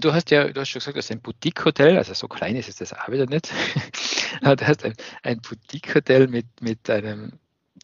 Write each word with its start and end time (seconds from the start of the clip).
Du 0.00 0.12
hast 0.12 0.30
ja, 0.30 0.48
du 0.48 0.60
hast 0.60 0.68
schon 0.68 0.80
gesagt, 0.80 0.96
das 0.96 1.06
ist 1.06 1.12
ein 1.12 1.20
Boutique-Hotel, 1.20 1.98
also 1.98 2.14
so 2.14 2.28
klein 2.28 2.56
ist 2.56 2.68
es 2.68 2.76
das 2.76 2.94
auch 2.94 3.08
wieder 3.08 3.26
nicht. 3.26 3.52
du 4.42 4.66
hast 4.66 4.84
ein, 4.84 4.94
ein 5.22 5.40
Boutique-Hotel 5.40 6.28
mit, 6.28 6.46
mit 6.60 6.88
einem, 6.88 7.38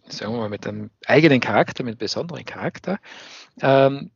sagen 0.09 0.33
wir 0.33 0.39
mal, 0.41 0.49
mit 0.49 0.67
einem 0.67 0.91
eigenen 1.07 1.41
Charakter, 1.41 1.85
mit 1.85 1.93
einem 1.93 1.99
besonderen 1.99 2.45
Charakter. 2.45 2.99
Ähm, 3.61 4.11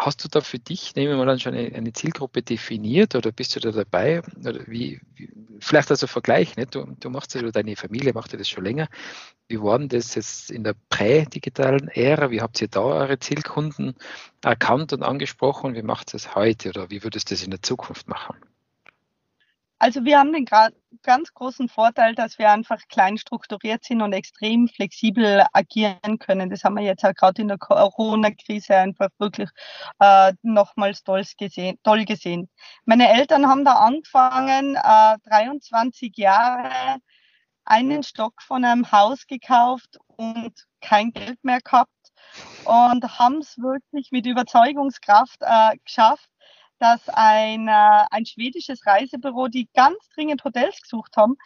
Hast 0.00 0.22
du 0.22 0.28
da 0.28 0.40
für 0.40 0.60
dich, 0.60 0.94
nehmen 0.94 1.10
wir 1.10 1.16
mal 1.16 1.28
an, 1.28 1.40
schon 1.40 1.54
eine, 1.54 1.74
eine, 1.74 1.92
Zielgruppe 1.92 2.40
definiert 2.40 3.16
oder 3.16 3.32
bist 3.32 3.56
du 3.56 3.60
da 3.60 3.72
dabei? 3.72 4.22
Oder 4.38 4.64
wie, 4.68 5.00
wie 5.16 5.28
vielleicht 5.58 5.90
also 5.90 6.06
Vergleich, 6.06 6.56
nicht? 6.56 6.72
Du, 6.72 6.86
du 7.00 7.10
machst 7.10 7.34
das 7.34 7.42
oder 7.42 7.50
deine 7.50 7.74
Familie 7.74 8.12
macht 8.12 8.32
das 8.32 8.48
schon 8.48 8.64
länger. 8.64 8.86
Wie 9.48 9.60
war 9.60 9.76
denn 9.76 9.88
das 9.88 10.14
jetzt 10.14 10.52
in 10.52 10.62
der 10.62 10.76
prä-digitalen 10.88 11.88
Ära? 11.88 12.30
Wie 12.30 12.40
habt 12.40 12.60
ihr 12.60 12.68
da 12.68 12.80
eure 12.80 13.18
Zielkunden 13.18 13.96
erkannt 14.44 14.92
und 14.92 15.02
angesprochen? 15.02 15.74
Wie 15.74 15.82
macht 15.82 16.14
es 16.14 16.36
heute 16.36 16.68
oder 16.68 16.90
wie 16.90 17.02
würdest 17.02 17.30
du 17.30 17.34
das 17.34 17.42
in 17.42 17.50
der 17.50 17.62
Zukunft 17.62 18.06
machen? 18.06 18.36
Also 19.80 20.04
wir 20.04 20.18
haben 20.18 20.32
den 20.32 20.44
ganz 21.02 21.32
großen 21.34 21.68
Vorteil, 21.68 22.14
dass 22.14 22.38
wir 22.38 22.50
einfach 22.50 22.80
klein 22.88 23.18
strukturiert 23.18 23.84
sind 23.84 24.02
und 24.02 24.12
extrem 24.12 24.68
flexibel 24.68 25.44
agieren 25.52 26.18
können. 26.18 26.50
Das 26.50 26.64
haben 26.64 26.76
wir 26.76 26.84
jetzt 26.84 27.04
auch 27.04 27.14
gerade 27.14 27.42
in 27.42 27.48
der 27.48 27.58
Corona-Krise 27.58 28.76
einfach 28.76 29.08
wirklich 29.18 29.50
äh, 30.00 30.32
nochmals 30.42 31.02
toll 31.02 31.24
gesehen, 31.38 31.78
toll 31.82 32.04
gesehen. 32.04 32.48
Meine 32.84 33.12
Eltern 33.12 33.46
haben 33.48 33.64
da 33.64 33.74
angefangen, 33.74 34.76
äh, 34.76 35.16
23 35.28 36.16
Jahre 36.16 36.98
einen 37.64 38.02
Stock 38.02 38.40
von 38.42 38.64
einem 38.64 38.90
Haus 38.92 39.26
gekauft 39.26 39.98
und 40.16 40.52
kein 40.80 41.12
Geld 41.12 41.38
mehr 41.42 41.60
gehabt 41.60 41.90
und 42.64 43.18
haben 43.18 43.38
es 43.38 43.58
wirklich 43.58 44.10
mit 44.10 44.26
Überzeugungskraft 44.26 45.38
äh, 45.42 45.76
geschafft, 45.84 46.28
dass 46.78 47.08
ein, 47.08 47.68
äh, 47.68 48.04
ein 48.10 48.26
schwedisches 48.26 48.86
Reisebüro, 48.86 49.48
die 49.48 49.68
ganz 49.74 49.96
dringend 50.14 50.44
Hotels 50.44 50.80
gesucht 50.80 51.16
haben, 51.16 51.36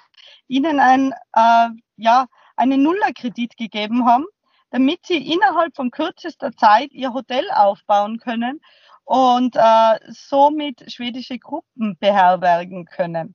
ihnen 0.49 0.81
ein, 0.81 1.13
äh, 1.35 1.69
ja, 1.97 2.27
einen 2.57 2.83
Nullerkredit 2.83 3.57
gegeben 3.57 4.07
haben, 4.07 4.27
damit 4.71 5.07
sie 5.07 5.33
innerhalb 5.33 5.75
von 5.75 5.91
kürzester 5.91 6.53
Zeit 6.53 6.93
ihr 6.93 7.13
Hotel 7.13 7.51
aufbauen 7.51 8.19
können 8.19 8.61
und 9.05 9.57
äh, 9.57 9.99
somit 10.09 10.91
schwedische 10.93 11.39
Gruppen 11.39 11.97
beherbergen 11.99 12.87
können. 12.87 13.35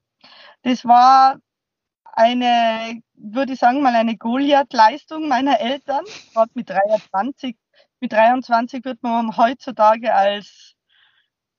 Das 0.64 0.86
war 0.86 1.38
eine, 2.14 3.02
würde 3.14 3.54
ich 3.54 3.60
sagen, 3.60 3.82
mal 3.82 3.94
eine 3.96 4.18
Goliath-Leistung 4.18 5.28
meiner 5.28 5.60
Eltern, 5.60 6.04
gerade 6.34 6.52
mit 6.56 6.70
23. 6.70 7.56
Mit 8.00 8.12
23 8.12 8.84
wird 8.86 9.04
man 9.04 9.38
heutzutage 9.38 10.14
als 10.14 10.77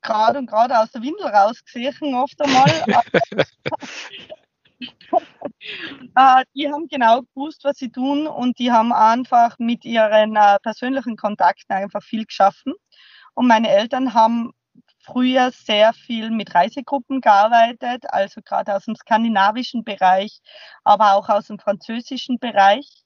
gerade 0.02 0.38
und 0.38 0.46
gerade 0.46 0.78
aus 0.78 0.90
der 0.90 1.02
Windel 1.02 1.26
rausgesehen, 1.26 2.14
oft 2.14 2.40
einmal. 2.40 2.66
äh, 4.80 6.44
die 6.54 6.70
haben 6.70 6.88
genau 6.88 7.22
gewusst, 7.22 7.64
was 7.64 7.78
sie 7.78 7.90
tun 7.90 8.26
und 8.26 8.58
die 8.58 8.70
haben 8.72 8.92
einfach 8.92 9.56
mit 9.58 9.84
ihren 9.84 10.36
äh, 10.36 10.58
persönlichen 10.62 11.16
Kontakten 11.16 11.74
einfach 11.74 12.02
viel 12.02 12.24
geschaffen. 12.24 12.74
Und 13.34 13.46
meine 13.46 13.68
Eltern 13.68 14.14
haben 14.14 14.52
früher 15.00 15.50
sehr 15.52 15.92
viel 15.92 16.30
mit 16.30 16.54
Reisegruppen 16.54 17.20
gearbeitet, 17.20 18.04
also 18.08 18.40
gerade 18.42 18.74
aus 18.74 18.84
dem 18.84 18.96
skandinavischen 18.96 19.84
Bereich, 19.84 20.40
aber 20.84 21.14
auch 21.14 21.28
aus 21.28 21.46
dem 21.46 21.58
französischen 21.58 22.38
Bereich. 22.38 23.04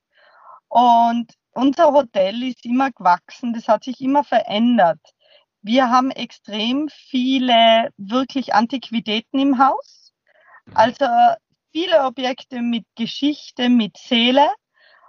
Und 0.68 1.32
unser 1.52 1.92
Hotel 1.92 2.42
ist 2.42 2.64
immer 2.64 2.90
gewachsen, 2.90 3.52
das 3.52 3.68
hat 3.68 3.84
sich 3.84 4.00
immer 4.00 4.24
verändert. 4.24 5.00
Wir 5.62 5.90
haben 5.90 6.10
extrem 6.10 6.88
viele 6.88 7.90
wirklich 7.96 8.54
Antiquitäten 8.54 9.38
im 9.38 9.58
Haus. 9.58 10.12
Mhm. 10.66 10.76
Also 10.76 11.06
viele 11.72 12.04
Objekte 12.04 12.60
mit 12.60 12.84
Geschichte, 12.96 13.68
mit 13.68 13.96
Seele, 13.96 14.48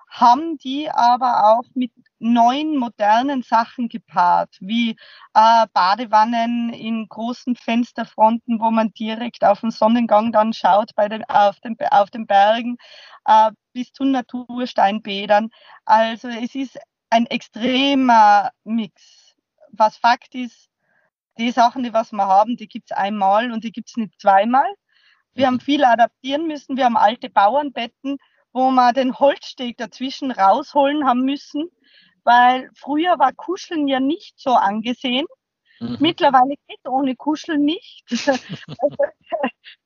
haben 0.09 0.59
die 0.59 0.91
aber 0.91 1.55
auch 1.55 1.63
mit 1.73 1.91
neuen 2.19 2.77
modernen 2.77 3.41
Sachen 3.41 3.89
gepaart, 3.89 4.55
wie 4.59 4.91
äh, 5.33 5.65
Badewannen 5.73 6.71
in 6.71 7.07
großen 7.09 7.55
Fensterfronten, 7.55 8.59
wo 8.59 8.69
man 8.69 8.93
direkt 8.93 9.43
auf 9.43 9.61
den 9.61 9.71
Sonnengang 9.71 10.31
dann 10.31 10.53
schaut 10.53 10.91
bei 10.95 11.09
den, 11.09 11.23
auf, 11.25 11.59
den, 11.61 11.75
auf 11.89 12.11
den 12.11 12.27
Bergen, 12.27 12.77
äh, 13.25 13.51
bis 13.73 13.91
zu 13.91 14.03
Natursteinbädern. 14.03 15.49
Also 15.83 16.27
es 16.27 16.53
ist 16.53 16.77
ein 17.09 17.25
extremer 17.25 18.51
Mix 18.63 19.22
was 19.73 19.97
Fakt 19.97 20.35
ist, 20.35 20.69
die 21.37 21.51
Sachen, 21.51 21.83
die 21.83 21.93
was 21.93 22.11
wir 22.11 22.27
haben, 22.27 22.57
die 22.57 22.67
gibt's 22.67 22.91
einmal 22.91 23.51
und 23.51 23.63
die 23.63 23.71
gibt's 23.71 23.97
nicht 23.97 24.19
zweimal. 24.19 24.71
Wir 25.33 25.47
haben 25.47 25.55
mhm. 25.55 25.61
viel 25.61 25.83
adaptieren 25.83 26.47
müssen. 26.47 26.77
Wir 26.77 26.85
haben 26.85 26.97
alte 26.97 27.29
Bauernbetten, 27.29 28.17
wo 28.51 28.69
wir 28.69 28.93
den 28.93 29.17
Holzsteg 29.17 29.77
dazwischen 29.77 30.31
rausholen 30.31 31.07
haben 31.07 31.21
müssen, 31.25 31.69
weil 32.23 32.69
früher 32.75 33.17
war 33.17 33.33
Kuscheln 33.33 33.87
ja 33.87 33.99
nicht 33.99 34.39
so 34.39 34.51
angesehen. 34.51 35.25
Mhm. 35.79 35.97
Mittlerweile 35.99 36.55
geht 36.67 36.87
ohne 36.87 37.15
Kuscheln 37.15 37.65
nicht. 37.65 38.03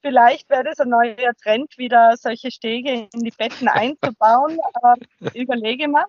Vielleicht 0.02 0.50
wäre 0.50 0.66
das 0.66 0.80
ein 0.80 0.90
neuer 0.90 1.34
Trend, 1.42 1.78
wieder 1.78 2.18
solche 2.18 2.52
Stege 2.52 3.08
in 3.14 3.22
die 3.22 3.32
Betten 3.32 3.70
einzubauen. 3.70 4.60
Aber 4.74 4.96
überlege 5.34 5.88
mal. 5.88 6.06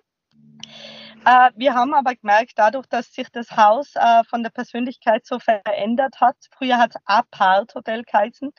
Äh, 1.25 1.51
wir 1.55 1.73
haben 1.73 1.93
aber 1.93 2.15
gemerkt, 2.15 2.53
dadurch, 2.55 2.87
dass 2.87 3.13
sich 3.13 3.29
das 3.29 3.51
Haus 3.51 3.95
äh, 3.95 4.23
von 4.23 4.43
der 4.43 4.51
Persönlichkeit 4.51 5.25
so 5.25 5.39
verändert 5.39 6.21
hat, 6.21 6.37
früher 6.57 6.77
hat 6.77 6.91
es 6.95 7.01
Apart 7.05 7.75
Hotel 7.75 8.03
geheißen, 8.03 8.51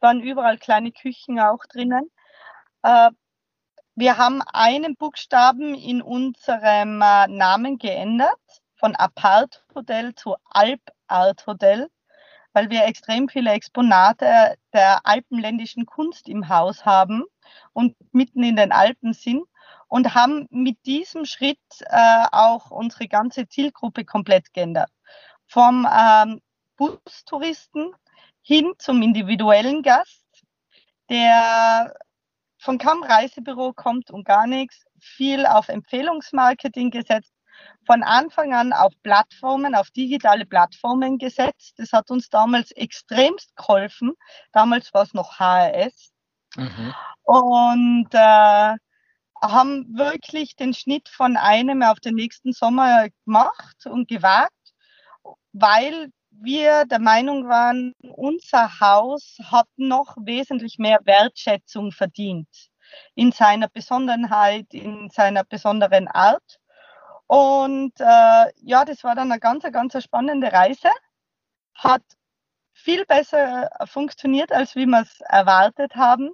waren 0.00 0.20
überall 0.20 0.58
kleine 0.58 0.92
Küchen 0.92 1.40
auch 1.40 1.64
drinnen. 1.66 2.10
Äh, 2.82 3.10
wir 3.94 4.16
haben 4.18 4.42
einen 4.52 4.96
Buchstaben 4.96 5.74
in 5.74 6.00
unserem 6.00 6.98
Namen 6.98 7.78
geändert, 7.78 8.40
von 8.76 8.96
Apart 8.96 9.64
Hotel 9.74 10.14
zu 10.14 10.36
Alp 10.44 10.80
Art 11.08 11.46
Hotel, 11.46 11.88
weil 12.54 12.70
wir 12.70 12.84
extrem 12.86 13.28
viele 13.28 13.52
Exponate 13.52 14.56
der 14.72 15.06
alpenländischen 15.06 15.84
Kunst 15.86 16.28
im 16.28 16.48
Haus 16.48 16.86
haben 16.86 17.24
und 17.74 17.94
mitten 18.12 18.42
in 18.42 18.56
den 18.56 18.72
Alpen 18.72 19.12
sind 19.12 19.44
und 19.92 20.14
haben 20.14 20.46
mit 20.48 20.86
diesem 20.86 21.26
Schritt 21.26 21.60
äh, 21.80 22.24
auch 22.32 22.70
unsere 22.70 23.08
ganze 23.08 23.46
Zielgruppe 23.46 24.06
komplett 24.06 24.54
geändert. 24.54 24.90
Vom 25.46 25.86
ähm, 25.86 26.40
Bustouristen 26.78 27.92
hin 28.40 28.72
zum 28.78 29.02
individuellen 29.02 29.82
Gast, 29.82 30.24
der 31.10 31.92
von 32.56 32.78
kaum 32.78 33.02
Reisebüro 33.02 33.74
kommt 33.74 34.10
und 34.10 34.24
gar 34.24 34.46
nichts, 34.46 34.82
viel 34.98 35.44
auf 35.44 35.68
Empfehlungsmarketing 35.68 36.90
gesetzt, 36.90 37.34
von 37.84 38.02
Anfang 38.02 38.54
an 38.54 38.72
auf 38.72 38.94
Plattformen, 39.02 39.74
auf 39.74 39.90
digitale 39.90 40.46
Plattformen 40.46 41.18
gesetzt. 41.18 41.74
Das 41.76 41.92
hat 41.92 42.10
uns 42.10 42.30
damals 42.30 42.70
extremst 42.70 43.54
geholfen. 43.56 44.14
Damals 44.52 44.94
war 44.94 45.02
es 45.02 45.12
noch 45.12 45.38
HRS. 45.38 46.14
Mhm. 46.56 46.94
Und 47.24 48.08
äh, 48.12 48.76
haben 49.42 49.86
wirklich 49.96 50.54
den 50.56 50.72
Schnitt 50.72 51.08
von 51.08 51.36
einem 51.36 51.82
auf 51.82 52.00
den 52.00 52.14
nächsten 52.14 52.52
Sommer 52.52 53.08
gemacht 53.24 53.86
und 53.86 54.08
gewagt, 54.08 54.52
weil 55.52 56.10
wir 56.30 56.84
der 56.86 57.00
Meinung 57.00 57.48
waren, 57.48 57.92
unser 58.00 58.80
Haus 58.80 59.38
hat 59.44 59.68
noch 59.76 60.16
wesentlich 60.18 60.78
mehr 60.78 61.00
Wertschätzung 61.04 61.92
verdient 61.92 62.48
in 63.14 63.32
seiner 63.32 63.68
Besonderheit, 63.68 64.72
in 64.72 65.10
seiner 65.10 65.44
besonderen 65.44 66.08
Art. 66.08 66.58
Und 67.26 67.92
äh, 67.98 68.52
ja, 68.56 68.84
das 68.84 69.04
war 69.04 69.14
dann 69.14 69.30
eine 69.30 69.40
ganz, 69.40 69.64
ganz 69.64 70.02
spannende 70.02 70.52
Reise. 70.52 70.90
Hat 71.74 72.02
viel 72.72 73.04
besser 73.06 73.70
funktioniert, 73.86 74.52
als 74.52 74.74
wie 74.76 74.86
wir 74.86 75.02
es 75.02 75.20
erwartet 75.20 75.94
haben. 75.96 76.30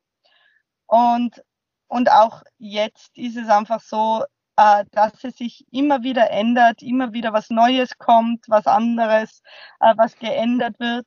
Und 0.87 1.43
und 1.89 2.11
auch 2.11 2.43
jetzt 2.59 3.17
ist 3.17 3.37
es 3.37 3.49
einfach 3.49 3.81
so, 3.81 4.25
äh, 4.57 4.85
dass 4.93 5.25
es 5.25 5.37
sich 5.37 5.65
immer 5.73 6.03
wieder 6.03 6.31
ändert, 6.31 6.83
immer 6.83 7.13
wieder 7.13 7.33
was 7.33 7.51
Neues 7.51 7.97
kommt, 7.99 8.45
was 8.49 8.67
anderes, 8.67 9.43
äh, 9.81 9.95
was 9.97 10.17
geändert 10.19 10.79
wird. 10.79 11.07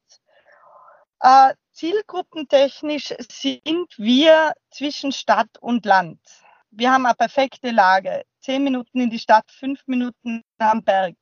Äh, 1.19 1.53
zielgruppentechnisch 1.71 3.13
sind 3.29 3.87
wir 3.97 4.53
zwischen 4.71 5.11
Stadt 5.11 5.57
und 5.59 5.85
Land. 5.85 6.19
Wir 6.71 6.91
haben 6.91 7.05
eine 7.05 7.15
perfekte 7.15 7.71
Lage. 7.71 8.23
Zehn 8.39 8.63
Minuten 8.63 9.01
in 9.01 9.09
die 9.09 9.19
Stadt, 9.19 9.51
fünf 9.51 9.85
Minuten 9.85 10.43
am 10.57 10.83
Berg. 10.83 11.15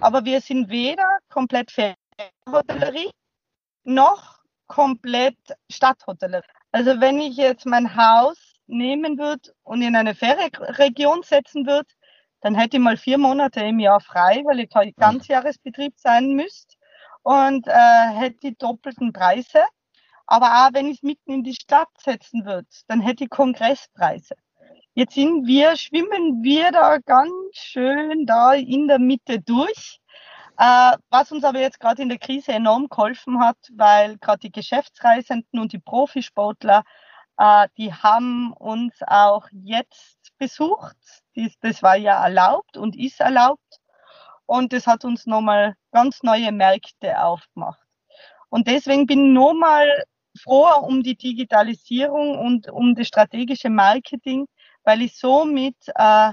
Aber 0.00 0.24
wir 0.24 0.40
sind 0.40 0.70
weder 0.70 1.18
komplett 1.28 1.70
Ferienhotellerie 1.70 3.10
noch 3.84 4.38
komplett 4.68 5.36
Stadthotellerie. 5.68 6.46
Also 6.72 7.00
wenn 7.00 7.18
ich 7.20 7.36
jetzt 7.36 7.66
mein 7.66 7.96
Haus 7.96 8.38
nehmen 8.70 9.18
würde 9.18 9.52
und 9.62 9.82
in 9.82 9.96
eine 9.96 10.14
Ferienregion 10.14 11.22
setzen 11.22 11.66
würde, 11.66 11.88
dann 12.40 12.54
hätte 12.54 12.76
ich 12.78 12.82
mal 12.82 12.96
vier 12.96 13.18
Monate 13.18 13.60
im 13.60 13.78
Jahr 13.78 14.00
frei, 14.00 14.42
weil 14.46 14.60
ich 14.60 14.70
halt 14.74 14.96
Ganzjahresbetrieb 14.96 15.94
sein 15.96 16.34
müsste 16.34 16.76
und 17.22 17.66
äh, 17.66 18.08
hätte 18.14 18.38
die 18.42 18.56
doppelten 18.56 19.12
Preise. 19.12 19.64
Aber 20.26 20.46
auch 20.46 20.72
wenn 20.72 20.86
ich 20.86 20.98
es 20.98 21.02
mitten 21.02 21.32
in 21.32 21.42
die 21.42 21.54
Stadt 21.54 21.88
setzen 21.98 22.46
würde, 22.46 22.68
dann 22.86 23.00
hätte 23.00 23.24
ich 23.24 23.30
Kongresspreise. 23.30 24.36
Jetzt 24.94 25.14
sind 25.14 25.46
wir, 25.46 25.76
schwimmen 25.76 26.42
wir 26.42 26.72
da 26.72 26.98
ganz 26.98 27.32
schön 27.52 28.26
da 28.26 28.54
in 28.54 28.88
der 28.88 28.98
Mitte 28.98 29.40
durch. 29.40 30.00
Äh, 30.58 30.96
was 31.08 31.32
uns 31.32 31.42
aber 31.44 31.60
jetzt 31.60 31.80
gerade 31.80 32.02
in 32.02 32.08
der 32.08 32.18
Krise 32.18 32.52
enorm 32.52 32.88
geholfen 32.88 33.40
hat, 33.40 33.56
weil 33.72 34.18
gerade 34.18 34.40
die 34.40 34.52
Geschäftsreisenden 34.52 35.58
und 35.58 35.72
die 35.72 35.78
Profisportler, 35.78 36.82
äh, 37.40 37.68
die 37.78 37.92
haben 37.92 38.52
uns 38.52 38.94
auch 39.06 39.48
jetzt 39.50 40.30
besucht. 40.36 40.96
Dies, 41.34 41.58
das 41.60 41.82
war 41.82 41.96
ja 41.96 42.22
erlaubt 42.22 42.76
und 42.76 42.94
ist 42.96 43.18
erlaubt. 43.20 43.80
Und 44.44 44.72
das 44.74 44.86
hat 44.86 45.04
uns 45.04 45.26
nochmal 45.26 45.74
ganz 45.90 46.22
neue 46.22 46.52
Märkte 46.52 47.18
aufgemacht. 47.22 47.80
Und 48.50 48.68
deswegen 48.68 49.06
bin 49.06 49.26
ich 49.26 49.32
nochmal 49.32 50.04
froher 50.38 50.82
um 50.82 51.02
die 51.02 51.16
Digitalisierung 51.16 52.38
und 52.38 52.68
um 52.68 52.94
das 52.94 53.08
strategische 53.08 53.70
Marketing, 53.70 54.46
weil 54.84 55.00
ich 55.00 55.16
somit 55.16 55.76
äh, 55.94 56.32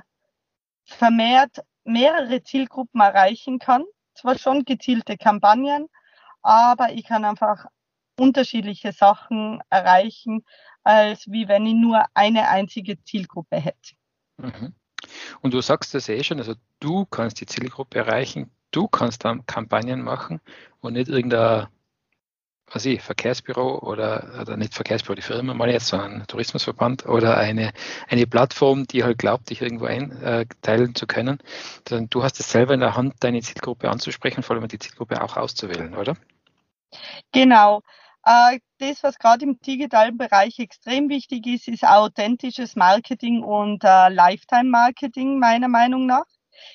vermehrt 0.83 1.62
mehrere 1.86 2.44
Zielgruppen 2.44 3.00
erreichen 3.00 3.60
kann. 3.60 3.86
Zwar 4.13 4.38
schon 4.38 4.65
gezielte 4.65 5.15
Kampagnen, 5.15 5.88
aber 6.42 6.92
ich 6.92 7.06
kann 7.06 7.24
einfach 7.24 7.65
unterschiedliche 8.19 8.92
Sachen 8.92 9.62
erreichen, 9.69 10.46
als 10.84 11.30
wie 11.31 11.48
wenn 11.48 11.66
ich 11.66 11.75
nur 11.75 12.04
eine 12.14 12.50
einzige 12.50 13.02
Zielgruppe 13.04 13.58
hätte. 13.58 13.96
Mhm. 14.38 14.74
Und 15.42 15.54
du 15.54 15.62
sagst 15.62 15.94
das 15.94 16.10
eh 16.10 16.24
schon, 16.24 16.40
also 16.40 16.56
du 16.80 17.06
kannst 17.06 17.40
die 17.40 17.46
Zielgruppe 17.46 18.00
erreichen, 18.00 18.52
du 18.72 18.88
kannst 18.88 19.25
dann 19.25 19.46
Kampagnen 19.46 20.02
machen 20.02 20.42
und 20.81 20.94
nicht 20.94 21.10
irgendein 21.10 21.68
was 22.72 22.86
ich, 22.86 23.02
Verkehrsbüro 23.02 23.80
oder, 23.80 24.42
oder 24.42 24.58
nicht 24.58 24.74
Verkehrsbüro, 24.74 25.16
die 25.16 25.22
Firma 25.22 25.54
mal 25.54 25.70
jetzt, 25.70 25.88
so 25.88 25.98
ein 25.98 26.25
Tourismusverband 26.28 27.06
oder 27.06 27.38
eine, 27.38 27.72
eine 28.10 28.28
Plattform, 28.28 28.86
die 28.88 29.04
halt 29.04 29.18
glaubt, 29.18 29.50
dich 29.50 29.62
irgendwo 29.62 29.86
einteilen 29.86 30.94
zu 30.94 31.08
können. 31.08 31.40
Dann, 31.86 32.10
du 32.10 32.24
hast 32.24 32.40
es 32.40 32.52
selber 32.52 32.74
in 32.74 32.81
der 32.81 32.96
Hand, 32.96 33.16
deine 33.22 33.42
Zielgruppe 33.42 33.90
anzusprechen, 33.90 34.44
vor 34.44 34.56
allem 34.56 34.68
die 34.68 34.80
Zielgruppe 34.80 35.22
auch 35.22 35.38
auszuwählen, 35.38 35.96
oder? 35.96 36.18
Genau. 37.31 37.84
Äh, 38.27 38.59
das, 38.79 39.03
was 39.03 39.18
gerade 39.19 39.45
im 39.45 39.57
digitalen 39.62 40.18
Bereich 40.18 40.59
extrem 40.59 41.07
wichtig 41.07 41.47
ist, 41.47 41.69
ist 41.69 41.85
authentisches 41.85 42.75
Marketing 42.75 43.41
und 43.41 43.85
äh, 43.85 44.09
Lifetime-Marketing 44.09 45.39
meiner 45.39 45.69
Meinung 45.69 46.06
nach. 46.06 46.25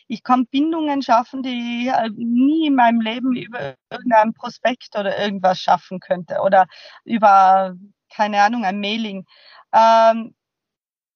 Ich 0.08 0.22
kann 0.22 0.46
Bindungen 0.46 1.02
schaffen, 1.02 1.42
die 1.42 1.84
ich 1.84 1.88
äh, 1.92 2.08
nie 2.16 2.68
in 2.68 2.74
meinem 2.74 3.02
Leben 3.02 3.36
über 3.36 3.74
irgendein 3.90 4.32
Prospekt 4.32 4.96
oder 4.98 5.18
irgendwas 5.18 5.58
schaffen 5.58 6.00
könnte 6.00 6.40
oder 6.40 6.66
über, 7.04 7.74
keine 8.14 8.40
Ahnung, 8.42 8.64
ein 8.64 8.80
Mailing. 8.80 9.26
Ähm, 9.74 10.34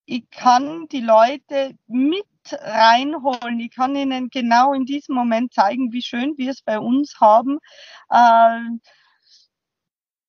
ich 0.05 0.29
kann 0.31 0.87
die 0.89 1.01
Leute 1.01 1.77
mit 1.87 2.27
reinholen. 2.53 3.59
Ich 3.61 3.75
kann 3.75 3.97
ihnen 3.97 4.29
genau 4.31 4.75
in 4.75 4.85
diesem 4.85 5.15
Moment 5.15 5.55
zeigen, 5.55 5.93
wie 5.93 6.03
schön 6.03 6.35
wir 6.37 6.51
es 6.51 6.63
bei 6.63 6.79
uns 6.79 7.19
haben. 7.21 7.59
Äh, 8.11 8.61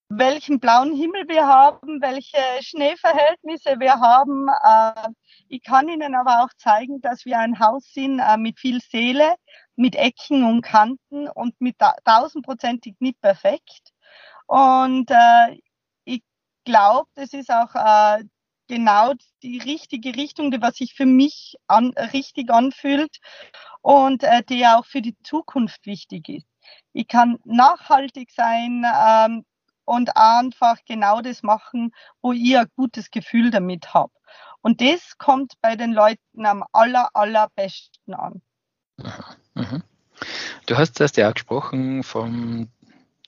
welchen 0.09 0.59
blauen 0.59 0.95
Himmel 0.95 1.27
wir 1.27 1.48
haben, 1.48 2.01
welche 2.01 2.38
Schneeverhältnisse 2.62 3.80
wir 3.80 4.00
haben. 4.00 4.48
Äh, 4.63 5.09
ich 5.50 5.63
kann 5.63 5.89
Ihnen 5.89 6.15
aber 6.15 6.44
auch 6.44 6.50
zeigen, 6.57 7.01
dass 7.01 7.25
wir 7.25 7.39
ein 7.39 7.59
Haus 7.59 7.92
sind 7.94 8.19
äh, 8.19 8.38
mit 8.38 8.59
viel 8.59 8.80
Seele, 8.81 9.36
mit 9.75 9.95
Ecken 9.95 10.44
und 10.44 10.62
Kanten 10.62 11.27
und 11.27 11.59
mit 11.59 11.75
tausendprozentig 12.06 12.95
nicht 13.00 13.19
perfekt. 13.21 13.92
Und 14.45 15.12
äh, 15.12 15.59
ich 16.06 16.24
glaube, 16.63 17.09
das 17.15 17.33
ist 17.33 17.51
auch 17.51 17.74
genau 18.68 19.13
die 19.44 19.59
richtige 19.59 20.15
Richtung, 20.15 20.51
die 20.51 20.62
was 20.62 20.75
sich 20.77 20.94
für 20.94 21.06
mich 21.06 21.56
an, 21.68 21.92
richtig 22.13 22.50
anfühlt 22.50 23.18
und 23.81 24.24
die 24.50 24.65
auch 24.68 24.86
für 24.86 25.01
die 25.01 25.18
Zukunft 25.24 25.86
wichtig 25.86 26.27
ist. 26.30 26.48
Ich 26.92 27.07
kann 27.07 27.38
nachhaltig 27.45 28.31
sein, 28.31 28.86
ähm, 28.86 29.45
und 29.88 30.18
einfach 30.18 30.78
genau 30.86 31.22
das 31.22 31.44
machen, 31.44 31.94
wo 32.22 32.34
ihr 32.34 32.62
ein 32.62 32.72
gutes 32.75 33.10
Gefühl 33.10 33.51
damit 33.51 33.94
habt. 33.94 34.16
Und 34.62 34.81
das 34.81 35.18
kommt 35.18 35.54
bei 35.62 35.75
den 35.78 35.94
Leuten 35.94 36.45
am 36.45 36.66
aller, 36.74 37.10
allerbesten 37.13 38.13
an. 38.13 38.42
Mhm. 39.54 39.84
Du 40.66 40.78
hast 40.78 41.00
erst 41.00 41.16
ja 41.16 41.30
auch 41.30 41.34
gesprochen 41.34 42.04
vom 42.04 42.68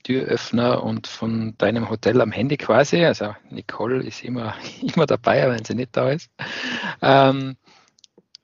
Türöffner 0.03 0.83
und 0.83 1.07
von 1.07 1.57
deinem 1.57 1.89
Hotel 1.89 2.19
am 2.19 2.33
Handy 2.33 2.57
quasi. 2.57 3.05
Also 3.05 3.33
Nicole 3.49 4.03
ist 4.03 4.23
immer, 4.23 4.53
immer 4.81 5.05
dabei, 5.05 5.49
wenn 5.49 5.63
sie 5.63 5.75
nicht 5.75 5.95
da 5.95 6.09
ist. 6.09 6.29
Ähm, 7.01 7.55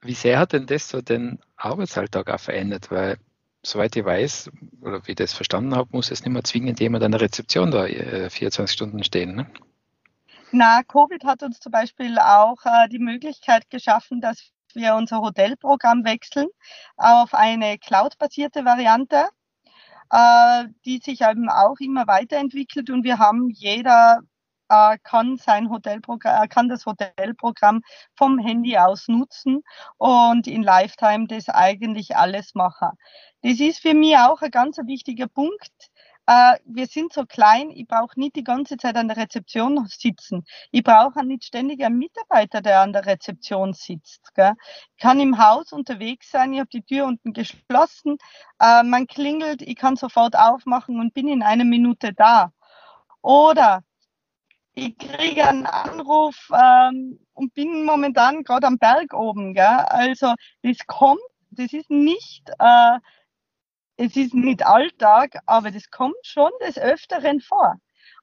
wie 0.01 0.13
sehr 0.13 0.39
hat 0.39 0.53
denn 0.53 0.67
das 0.67 0.87
so 0.87 1.01
den 1.01 1.39
Arbeitsalltag 1.57 2.29
auch 2.29 2.39
verändert? 2.39 2.91
Weil 2.91 3.17
soweit 3.65 3.95
ich 3.95 4.05
weiß, 4.05 4.51
oder 4.81 5.05
wie 5.05 5.11
ich 5.11 5.15
das 5.15 5.33
verstanden 5.33 5.75
habe, 5.75 5.89
muss 5.91 6.11
es 6.11 6.21
nicht 6.21 6.31
mehr 6.31 6.43
zwingend 6.43 6.79
jemand 6.79 7.03
an 7.03 7.11
der 7.11 7.21
Rezeption 7.21 7.71
da 7.71 7.85
24 7.85 8.59
äh, 8.59 8.67
Stunden 8.67 9.03
stehen. 9.03 9.35
Ne? 9.35 9.47
Na, 10.51 10.83
Covid 10.83 11.23
hat 11.25 11.43
uns 11.43 11.59
zum 11.59 11.71
Beispiel 11.71 12.17
auch 12.19 12.57
äh, 12.65 12.87
die 12.89 12.99
Möglichkeit 12.99 13.69
geschaffen, 13.69 14.21
dass 14.21 14.51
wir 14.73 14.95
unser 14.95 15.19
Hotelprogramm 15.19 16.05
wechseln 16.05 16.47
auf 16.97 17.33
eine 17.33 17.77
Cloud-basierte 17.77 18.65
Variante, 18.65 19.29
äh, 20.11 20.65
die 20.85 20.99
sich 20.99 21.21
eben 21.21 21.49
auch 21.49 21.77
immer 21.79 22.07
weiterentwickelt 22.07 22.89
und 22.89 23.03
wir 23.03 23.17
haben 23.19 23.49
jeder 23.49 24.21
äh, 24.69 24.97
kann 25.03 25.37
sein 25.37 25.69
Hotelprogramm, 25.69 26.43
äh, 26.43 26.47
kann 26.47 26.69
das 26.69 26.85
Hotelprogramm 26.85 27.81
vom 28.15 28.39
Handy 28.39 28.77
aus 28.77 29.07
nutzen 29.07 29.63
und 29.97 30.47
in 30.47 30.63
Lifetime 30.63 31.27
das 31.27 31.49
eigentlich 31.49 32.15
alles 32.15 32.55
machen. 32.55 32.89
Das 33.41 33.59
ist 33.59 33.79
für 33.79 33.93
mich 33.93 34.17
auch 34.17 34.41
ein 34.41 34.51
ganz 34.51 34.77
wichtiger 34.77 35.27
Punkt. 35.27 35.91
Uh, 36.27 36.57
wir 36.65 36.87
sind 36.87 37.13
so 37.13 37.23
klein, 37.27 37.69
ich 37.69 37.85
brauche 37.87 38.19
nicht 38.19 38.35
die 38.35 38.43
ganze 38.43 38.77
Zeit 38.77 38.95
an 38.95 39.07
der 39.07 39.17
Rezeption 39.17 39.85
sitzen. 39.87 40.43
Ich 40.71 40.81
brauche 40.81 41.23
nicht 41.23 41.43
ständig 41.43 41.85
einen 41.85 41.99
Mitarbeiter, 41.99 42.61
der 42.61 42.81
an 42.81 42.93
der 42.93 43.05
Rezeption 43.05 43.73
sitzt. 43.73 44.33
Gell? 44.33 44.53
Ich 44.95 45.03
kann 45.03 45.19
im 45.19 45.37
Haus 45.37 45.71
unterwegs 45.71 46.31
sein, 46.31 46.51
ich 46.53 46.61
habe 46.61 46.69
die 46.69 46.81
Tür 46.81 47.05
unten 47.05 47.31
geschlossen, 47.31 48.17
uh, 48.59 48.81
man 48.83 49.05
klingelt, 49.05 49.61
ich 49.61 49.75
kann 49.75 49.97
sofort 49.97 50.35
aufmachen 50.35 50.99
und 50.99 51.13
bin 51.13 51.27
in 51.27 51.43
einer 51.43 51.63
Minute 51.63 52.11
da. 52.11 52.51
Oder 53.21 53.83
ich 54.75 54.97
kriege 54.97 55.47
einen 55.47 55.65
Anruf 55.65 56.49
ähm, 56.53 57.19
und 57.33 57.53
bin 57.53 57.85
momentan 57.85 58.43
gerade 58.43 58.67
am 58.67 58.77
Berg 58.77 59.13
oben. 59.13 59.53
Gell? 59.53 59.65
Also 59.65 60.33
das 60.63 60.77
kommt, 60.85 61.21
das 61.49 61.71
ist 61.73 61.89
nicht, 61.89 62.49
äh, 62.59 62.99
es 63.97 64.15
ist 64.17 64.33
nicht 64.33 64.65
Alltag, 64.65 65.39
aber 65.45 65.71
das 65.71 65.89
kommt 65.89 66.17
schon 66.23 66.51
des 66.65 66.77
Öfteren 66.77 67.39
vor. 67.39 67.75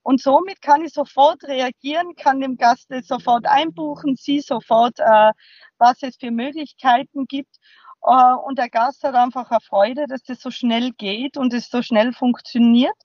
Und 0.03 0.21
somit 0.21 0.61
kann 0.61 0.85
ich 0.85 0.93
sofort 0.93 1.43
reagieren, 1.45 2.15
kann 2.17 2.41
dem 2.41 2.57
Gast 2.57 2.89
sofort 3.05 3.47
einbuchen, 3.47 4.17
sie 4.17 4.41
sofort, 4.41 4.99
äh, 4.99 5.33
was 5.79 6.03
es 6.03 6.17
für 6.17 6.31
Möglichkeiten 6.31 7.27
gibt. 7.27 7.57
Uh, 8.05 8.35
und 8.45 8.59
der 8.59 8.69
Gast 8.69 9.05
hat 9.05 9.15
einfach 9.15 9.49
eine 9.53 9.61
Freude, 9.61 10.07
dass 10.09 10.25
das 10.25 10.41
so 10.41 10.51
schnell 10.51 10.91
geht 10.91 11.37
und 11.37 11.55
es 11.55 11.71
so 11.71 11.83
schnell 11.83 12.13
funktioniert. 12.13 12.97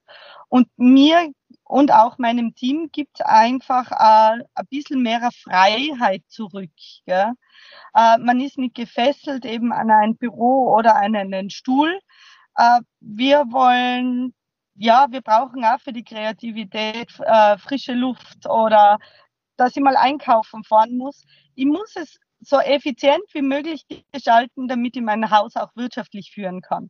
Und 0.49 0.69
mir 0.75 1.31
und 1.67 1.91
auch 1.91 2.17
meinem 2.17 2.55
Team 2.55 2.89
gibt 2.91 3.25
einfach 3.25 3.91
äh, 3.91 4.41
ein 4.55 4.67
bisschen 4.69 5.01
mehr 5.01 5.29
Freiheit 5.31 6.23
zurück. 6.27 6.71
Gell? 7.05 7.33
Äh, 7.93 8.17
man 8.19 8.39
ist 8.39 8.57
nicht 8.57 8.75
gefesselt 8.75 9.45
eben 9.45 9.73
an 9.73 9.91
ein 9.91 10.15
Büro 10.15 10.73
oder 10.73 10.95
an 10.95 11.15
einen 11.15 11.49
Stuhl. 11.49 11.99
Äh, 12.55 12.79
wir 13.01 13.45
wollen, 13.51 14.33
ja, 14.75 15.07
wir 15.09 15.21
brauchen 15.21 15.65
auch 15.65 15.79
für 15.81 15.93
die 15.93 16.05
Kreativität 16.05 17.11
äh, 17.19 17.57
frische 17.57 17.93
Luft 17.93 18.47
oder 18.47 18.97
dass 19.57 19.75
ich 19.75 19.83
mal 19.83 19.97
einkaufen 19.97 20.63
fahren 20.63 20.97
muss. 20.97 21.25
Ich 21.55 21.65
muss 21.65 21.95
es 21.95 22.17
so 22.39 22.59
effizient 22.59 23.23
wie 23.33 23.41
möglich 23.41 23.85
gestalten, 24.11 24.67
damit 24.67 24.95
ich 24.95 25.01
mein 25.01 25.31
Haus 25.31 25.55
auch 25.55 25.75
wirtschaftlich 25.75 26.31
führen 26.31 26.61
kann. 26.61 26.89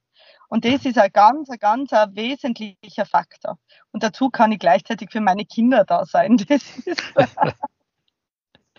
Und 0.49 0.65
das 0.65 0.85
ist 0.85 0.97
ein 0.97 1.11
ganz, 1.11 1.49
ein 1.49 1.59
ganz 1.59 1.93
ein 1.93 2.15
wesentlicher 2.15 3.05
Faktor. 3.05 3.57
Und 3.91 4.03
dazu 4.03 4.29
kann 4.29 4.51
ich 4.51 4.59
gleichzeitig 4.59 5.11
für 5.11 5.21
meine 5.21 5.45
Kinder 5.45 5.85
da 5.85 6.05
sein. 6.05 6.37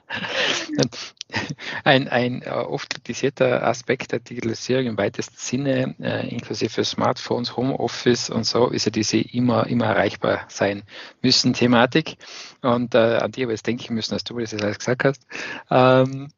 ein, 1.84 2.08
ein 2.08 2.42
äh, 2.42 2.50
oft 2.50 2.90
kritisierter 2.90 3.62
Aspekt 3.62 4.12
der 4.12 4.20
Digitalisierung 4.20 4.86
im 4.86 4.98
weitesten 4.98 5.36
Sinne, 5.36 5.94
äh, 6.00 6.28
inklusive 6.28 6.84
Smartphones, 6.84 7.56
Homeoffice 7.56 8.30
und 8.30 8.44
so, 8.44 8.68
ist 8.68 8.86
ja 8.86 8.90
diese 8.90 9.18
immer, 9.18 9.66
immer 9.66 9.86
erreichbar 9.86 10.46
sein 10.48 10.84
müssen 11.20 11.52
Thematik. 11.52 12.16
Und 12.62 12.94
äh, 12.94 13.18
an 13.18 13.32
die 13.32 13.42
ich 13.42 13.48
jetzt 13.48 13.66
denken 13.66 13.94
müssen, 13.94 14.14
als 14.14 14.24
du 14.24 14.38
das 14.38 14.54
alles 14.54 14.78
gesagt 14.78 15.04
hast. 15.04 15.26
Ähm, 15.70 16.28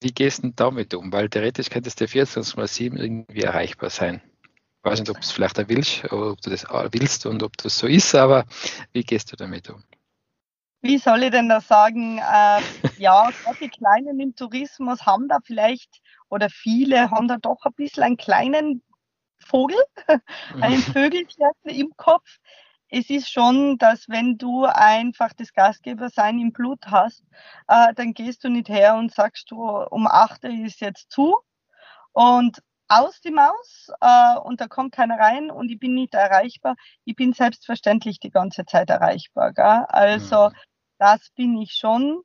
wie 0.00 0.12
gehst 0.12 0.44
du 0.44 0.52
damit 0.54 0.94
um? 0.94 1.12
Weil 1.12 1.28
theoretisch 1.28 1.70
könntest 1.70 2.00
du 2.00 2.08
24 2.08 2.56
mal 2.56 2.66
7 2.66 2.96
irgendwie 2.96 3.42
erreichbar 3.42 3.90
sein. 3.90 4.20
Ich 4.44 4.90
weiß 4.90 5.00
nicht, 5.00 5.10
ob 5.10 5.16
du 5.16 5.22
es 5.22 5.32
vielleicht 5.32 5.58
auch 5.58 5.68
willst, 5.68 6.04
oder 6.12 6.32
ob 6.32 6.40
du 6.40 6.50
das 6.50 6.64
willst 6.64 7.26
und 7.26 7.42
ob 7.42 7.56
das 7.56 7.78
so 7.78 7.86
ist, 7.86 8.14
aber 8.14 8.44
wie 8.92 9.02
gehst 9.02 9.32
du 9.32 9.36
damit 9.36 9.68
um? 9.70 9.82
Wie 10.82 10.98
soll 10.98 11.24
ich 11.24 11.30
denn 11.30 11.48
da 11.48 11.60
sagen? 11.60 12.18
Äh, 12.18 12.60
ja, 12.98 13.30
die 13.60 13.68
Kleinen 13.68 14.20
im 14.20 14.36
Tourismus 14.36 15.04
haben 15.04 15.28
da 15.28 15.38
vielleicht, 15.42 15.90
oder 16.28 16.48
viele 16.50 17.10
haben 17.10 17.26
da 17.26 17.38
doch 17.38 17.64
ein 17.64 17.72
bisschen 17.74 18.04
einen 18.04 18.16
kleinen 18.16 18.82
Vogel, 19.38 19.78
ein 20.60 20.78
Vögelchen 20.78 21.50
im 21.64 21.90
Kopf, 21.96 22.38
es 22.88 23.10
ist 23.10 23.30
schon, 23.30 23.78
dass 23.78 24.08
wenn 24.08 24.38
du 24.38 24.64
einfach 24.64 25.32
das 25.32 25.52
Gastgebersein 25.52 26.38
im 26.38 26.52
Blut 26.52 26.80
hast, 26.86 27.24
äh, 27.68 27.92
dann 27.94 28.14
gehst 28.14 28.44
du 28.44 28.48
nicht 28.48 28.68
her 28.68 28.96
und 28.96 29.12
sagst 29.12 29.50
du, 29.50 29.60
um 29.60 30.06
8 30.06 30.44
Uhr 30.44 30.50
ist 30.50 30.80
jetzt 30.80 31.10
zu 31.10 31.36
und 32.12 32.62
aus 32.88 33.20
die 33.20 33.32
Maus 33.32 33.90
äh, 34.00 34.36
und 34.38 34.60
da 34.60 34.68
kommt 34.68 34.94
keiner 34.94 35.18
rein 35.18 35.50
und 35.50 35.70
ich 35.70 35.78
bin 35.78 35.94
nicht 35.94 36.14
erreichbar. 36.14 36.76
Ich 37.04 37.16
bin 37.16 37.32
selbstverständlich 37.32 38.20
die 38.20 38.30
ganze 38.30 38.64
Zeit 38.64 38.90
erreichbar. 38.90 39.52
Gell? 39.52 39.84
Also 39.88 40.50
mhm. 40.50 40.54
das 40.98 41.30
bin 41.34 41.56
ich 41.58 41.72
schon. 41.72 42.22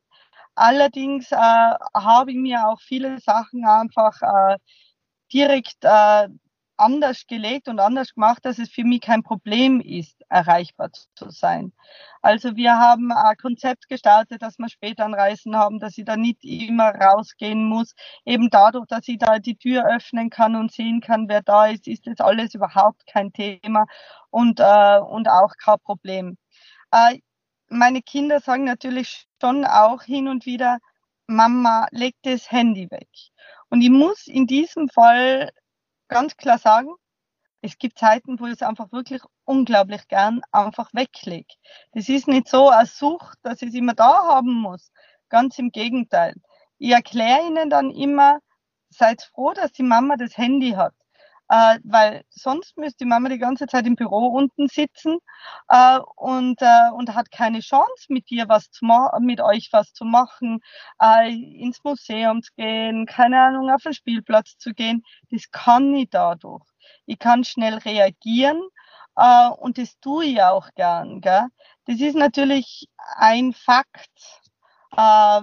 Allerdings 0.54 1.32
äh, 1.32 1.36
habe 1.36 2.30
ich 2.32 2.36
mir 2.36 2.68
auch 2.68 2.80
viele 2.80 3.18
Sachen 3.20 3.64
einfach 3.66 4.20
äh, 4.22 4.58
direkt 5.32 5.78
äh, 5.82 6.28
anders 6.82 7.26
gelegt 7.26 7.68
und 7.68 7.78
anders 7.78 8.14
gemacht, 8.14 8.44
dass 8.44 8.58
es 8.58 8.70
für 8.70 8.84
mich 8.84 9.00
kein 9.00 9.22
Problem 9.22 9.80
ist, 9.80 10.20
erreichbar 10.28 10.90
zu 11.14 11.30
sein. 11.30 11.72
Also 12.20 12.56
wir 12.56 12.78
haben 12.78 13.12
ein 13.12 13.36
Konzept 13.36 13.88
gestartet, 13.88 14.42
dass 14.42 14.58
wir 14.58 14.68
später 14.68 15.04
ein 15.04 15.14
Reisen 15.14 15.56
haben, 15.56 15.78
dass 15.78 15.96
ich 15.96 16.04
da 16.04 16.16
nicht 16.16 16.44
immer 16.44 16.90
rausgehen 16.90 17.64
muss. 17.64 17.94
Eben 18.24 18.50
dadurch, 18.50 18.86
dass 18.88 19.08
ich 19.08 19.18
da 19.18 19.38
die 19.38 19.56
Tür 19.56 19.86
öffnen 19.86 20.30
kann 20.30 20.56
und 20.56 20.72
sehen 20.72 21.00
kann, 21.00 21.28
wer 21.28 21.42
da 21.42 21.66
ist, 21.66 21.86
ist 21.86 22.06
das 22.06 22.20
alles 22.20 22.54
überhaupt 22.54 23.06
kein 23.06 23.32
Thema 23.32 23.86
und, 24.30 24.60
äh, 24.60 24.98
und 24.98 25.28
auch 25.28 25.52
kein 25.62 25.78
Problem. 25.84 26.36
Äh, 26.90 27.18
meine 27.68 28.02
Kinder 28.02 28.40
sagen 28.40 28.64
natürlich 28.64 29.26
schon 29.40 29.64
auch 29.64 30.02
hin 30.02 30.28
und 30.28 30.46
wieder, 30.46 30.78
Mama, 31.26 31.86
leg 31.92 32.14
das 32.22 32.50
Handy 32.50 32.90
weg. 32.90 33.08
Und 33.70 33.80
ich 33.80 33.90
muss 33.90 34.26
in 34.26 34.46
diesem 34.46 34.88
Fall 34.88 35.50
ganz 36.12 36.36
klar 36.36 36.58
sagen, 36.58 36.94
es 37.60 37.78
gibt 37.78 37.98
Zeiten, 37.98 38.40
wo 38.40 38.46
ich 38.46 38.54
es 38.54 38.62
einfach 38.62 38.90
wirklich 38.92 39.22
unglaublich 39.44 40.08
gern 40.08 40.42
einfach 40.50 40.92
weglege. 40.92 41.54
Das 41.92 42.08
ist 42.08 42.26
nicht 42.26 42.48
so 42.48 42.68
eine 42.68 42.86
Sucht, 42.86 43.38
dass 43.42 43.62
ich 43.62 43.68
es 43.68 43.74
immer 43.74 43.94
da 43.94 44.24
haben 44.24 44.52
muss. 44.52 44.90
Ganz 45.28 45.58
im 45.58 45.70
Gegenteil. 45.70 46.34
Ich 46.78 46.90
erkläre 46.90 47.46
ihnen 47.46 47.70
dann 47.70 47.90
immer, 47.90 48.40
seid 48.90 49.22
froh, 49.22 49.52
dass 49.52 49.72
die 49.72 49.84
Mama 49.84 50.16
das 50.16 50.36
Handy 50.36 50.72
hat 50.72 50.94
äh, 51.52 51.78
weil 51.84 52.24
sonst 52.30 52.78
müsste 52.78 53.04
die 53.04 53.08
Mama 53.08 53.28
die 53.28 53.38
ganze 53.38 53.66
Zeit 53.66 53.86
im 53.86 53.94
Büro 53.94 54.28
unten 54.28 54.68
sitzen 54.68 55.18
äh, 55.68 55.98
und, 56.16 56.62
äh, 56.62 56.90
und 56.94 57.14
hat 57.14 57.30
keine 57.30 57.60
Chance, 57.60 58.06
mit 58.08 58.30
dir 58.30 58.48
was 58.48 58.70
zu 58.70 58.86
mit 59.20 59.40
euch 59.42 59.68
was 59.70 59.92
zu 59.92 60.06
machen, 60.06 60.60
äh, 61.00 61.30
ins 61.30 61.84
Museum 61.84 62.42
zu 62.42 62.52
gehen, 62.56 63.04
keine 63.04 63.38
Ahnung, 63.42 63.70
auf 63.70 63.82
den 63.82 63.92
Spielplatz 63.92 64.56
zu 64.56 64.72
gehen. 64.72 65.02
Das 65.30 65.50
kann 65.50 65.94
ich 65.94 66.08
dadurch. 66.10 66.64
Ich 67.04 67.18
kann 67.18 67.44
schnell 67.44 67.74
reagieren 67.74 68.62
äh, 69.16 69.48
und 69.50 69.76
das 69.76 69.98
tue 70.00 70.24
ich 70.24 70.42
auch 70.42 70.68
gern. 70.74 71.20
Gell? 71.20 71.48
Das 71.86 72.00
ist 72.00 72.16
natürlich 72.16 72.88
ein 73.16 73.52
Fakt. 73.52 74.40
Äh, 74.96 75.42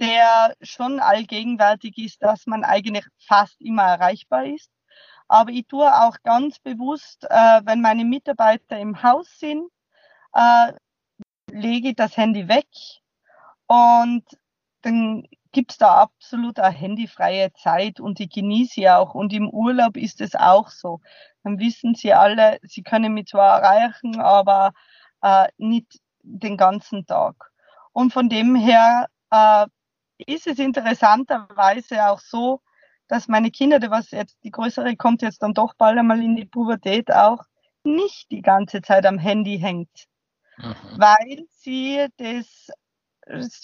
der 0.00 0.54
schon 0.62 1.00
allgegenwärtig 1.00 1.98
ist, 1.98 2.22
dass 2.22 2.46
man 2.46 2.64
eigentlich 2.64 3.04
fast 3.26 3.60
immer 3.60 3.84
erreichbar 3.84 4.46
ist. 4.46 4.70
Aber 5.28 5.50
ich 5.50 5.66
tue 5.66 5.86
auch 5.86 6.16
ganz 6.22 6.58
bewusst, 6.58 7.24
äh, 7.28 7.60
wenn 7.64 7.80
meine 7.80 8.04
Mitarbeiter 8.04 8.78
im 8.78 9.02
Haus 9.02 9.38
sind, 9.38 9.70
äh, 10.32 10.72
lege 11.50 11.90
ich 11.90 11.96
das 11.96 12.16
Handy 12.16 12.48
weg 12.48 12.66
und 13.66 14.24
dann 14.82 15.26
gibt 15.52 15.72
es 15.72 15.78
da 15.78 15.94
absolut 16.02 16.58
eine 16.58 16.74
handyfreie 16.74 17.52
Zeit 17.52 18.00
und 18.00 18.18
die 18.18 18.28
genieße 18.28 18.80
ich 18.80 18.90
auch. 18.90 19.14
Und 19.14 19.32
im 19.32 19.48
Urlaub 19.48 19.96
ist 19.96 20.20
es 20.20 20.34
auch 20.34 20.68
so. 20.68 21.00
Dann 21.42 21.58
wissen 21.58 21.94
sie 21.94 22.12
alle, 22.12 22.58
sie 22.62 22.82
können 22.82 23.14
mich 23.14 23.26
zwar 23.26 23.60
erreichen, 23.60 24.20
aber 24.20 24.72
äh, 25.22 25.48
nicht 25.56 26.00
den 26.22 26.56
ganzen 26.56 27.06
Tag. 27.06 27.34
Und 27.92 28.12
von 28.12 28.28
dem 28.28 28.54
her 28.54 29.08
äh, 29.30 29.66
ist 30.26 30.46
es 30.46 30.58
interessanterweise 30.58 32.08
auch 32.08 32.20
so, 32.20 32.60
dass 33.08 33.28
meine 33.28 33.50
Kinder, 33.50 33.78
die 33.78 33.90
was 33.90 34.10
jetzt, 34.10 34.38
die 34.44 34.50
größere 34.50 34.96
kommt 34.96 35.22
jetzt 35.22 35.42
dann 35.42 35.54
doch 35.54 35.74
bald 35.74 35.98
einmal 35.98 36.22
in 36.22 36.36
die 36.36 36.44
Pubertät 36.44 37.10
auch, 37.10 37.44
nicht 37.84 38.30
die 38.30 38.42
ganze 38.42 38.82
Zeit 38.82 39.06
am 39.06 39.18
Handy 39.18 39.58
hängt. 39.58 40.06
Mhm. 40.58 40.74
Weil 40.96 41.46
sie 41.50 42.06
das 42.18 42.68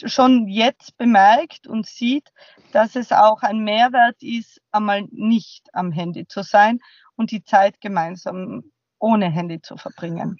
schon 0.06 0.48
jetzt 0.48 0.96
bemerkt 0.96 1.66
und 1.66 1.86
sieht, 1.86 2.30
dass 2.72 2.96
es 2.96 3.12
auch 3.12 3.42
ein 3.42 3.58
Mehrwert 3.60 4.22
ist, 4.22 4.60
einmal 4.70 5.02
nicht 5.10 5.68
am 5.72 5.90
Handy 5.92 6.26
zu 6.26 6.42
sein 6.42 6.80
und 7.16 7.30
die 7.30 7.44
Zeit 7.44 7.80
gemeinsam 7.80 8.64
ohne 8.98 9.30
Handy 9.30 9.60
zu 9.60 9.76
verbringen. 9.76 10.38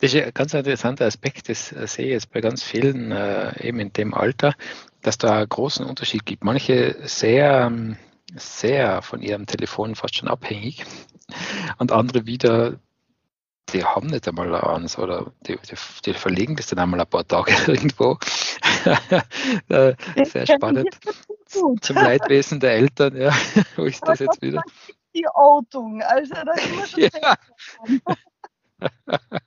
Das 0.00 0.12
ist 0.12 0.22
ein 0.22 0.34
ganz 0.34 0.54
interessanter 0.54 1.06
Aspekt, 1.06 1.48
das 1.48 1.72
äh, 1.72 1.86
sehe 1.86 2.06
ich 2.06 2.12
jetzt 2.12 2.32
bei 2.32 2.40
ganz 2.40 2.62
vielen 2.62 3.12
äh, 3.12 3.66
eben 3.66 3.80
in 3.80 3.92
dem 3.92 4.14
Alter, 4.14 4.54
dass 5.02 5.18
da 5.18 5.38
einen 5.38 5.48
großen 5.48 5.86
Unterschied 5.86 6.26
gibt. 6.26 6.44
Manche 6.44 6.96
sehr, 7.04 7.66
ähm, 7.66 7.96
sehr 8.36 9.02
von 9.02 9.22
ihrem 9.22 9.46
Telefon 9.46 9.94
fast 9.94 10.16
schon 10.16 10.28
abhängig 10.28 10.84
und 11.78 11.92
andere 11.92 12.26
wieder, 12.26 12.78
die 13.72 13.84
haben 13.84 14.08
nicht 14.08 14.28
einmal 14.28 14.54
eins 14.54 14.98
oder 14.98 15.32
die, 15.46 15.56
die, 15.56 15.76
die, 16.04 16.14
verlegen 16.14 16.56
das 16.56 16.66
dann 16.66 16.80
einmal 16.80 17.00
ein 17.00 17.06
paar 17.06 17.26
Tage 17.26 17.52
irgendwo. 17.66 18.18
Äh, 19.68 19.94
sehr 20.24 20.46
spannend. 20.46 20.98
Zum 21.80 21.96
Leidwesen 21.96 22.60
der 22.60 22.72
Eltern, 22.72 23.16
ja. 23.16 23.32
Wo 23.76 23.84
ist 23.84 24.06
das 24.06 24.18
jetzt 24.18 24.42
wieder? 24.42 24.62
Die 25.14 25.26
Outung, 25.28 26.02
also 26.02 26.34
da 26.34 26.52
ist 26.52 26.74
man 26.74 26.86
schon 26.86 27.00
ja. 27.02 27.36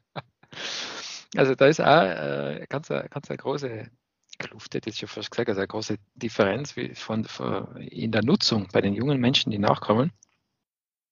Also 1.35 1.55
da 1.55 1.67
ist 1.67 1.81
auch 1.81 2.03
äh, 2.03 2.65
ganz, 2.69 2.87
ganz 2.87 3.29
eine 3.29 3.37
große 3.37 3.89
Kluft, 4.39 4.73
hätte 4.75 4.89
ich 4.89 4.97
schon 4.97 5.09
fast 5.09 5.31
gesagt, 5.31 5.49
also 5.49 5.59
eine 5.59 5.67
große 5.67 5.97
Differenz 6.15 6.73
von, 6.93 7.25
von, 7.25 7.77
in 7.77 8.11
der 8.11 8.23
Nutzung 8.23 8.67
bei 8.71 8.81
den 8.81 8.93
jungen 8.93 9.19
Menschen, 9.19 9.51
die 9.51 9.59
nachkommen. 9.59 10.11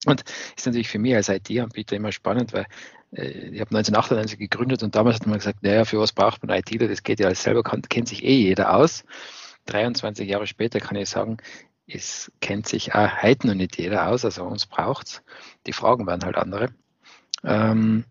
Und 0.06 0.24
ist 0.56 0.66
natürlich 0.66 0.88
für 0.88 0.98
mich 0.98 1.14
als 1.14 1.28
IT-Anbieter 1.28 1.96
immer 1.96 2.12
spannend, 2.12 2.52
weil 2.52 2.66
äh, 3.12 3.28
ich 3.28 3.60
habe 3.60 3.76
1998 3.76 4.38
gegründet 4.38 4.82
und 4.82 4.94
damals 4.94 5.16
hat 5.16 5.26
man 5.26 5.38
gesagt, 5.38 5.62
naja, 5.62 5.84
für 5.84 5.98
was 5.98 6.12
braucht 6.12 6.44
man 6.46 6.56
ITler, 6.56 6.88
das 6.88 7.02
geht 7.02 7.18
ja 7.18 7.26
alles 7.26 7.42
selber, 7.42 7.62
kann, 7.62 7.82
kennt 7.82 8.08
sich 8.08 8.22
eh 8.24 8.36
jeder 8.36 8.74
aus. 8.74 9.04
23 9.66 10.28
Jahre 10.28 10.46
später 10.46 10.78
kann 10.78 10.96
ich 10.96 11.08
sagen, 11.08 11.38
es 11.88 12.30
kennt 12.40 12.68
sich 12.68 12.94
auch 12.94 13.22
heute 13.22 13.48
noch 13.48 13.54
nicht 13.54 13.78
jeder 13.78 14.08
aus, 14.08 14.24
also 14.24 14.44
uns 14.44 14.66
braucht 14.66 15.06
es. 15.06 15.22
Die 15.66 15.72
Fragen 15.72 16.06
waren 16.06 16.24
halt 16.24 16.36
andere. 16.36 16.68
Ähm, 17.44 18.04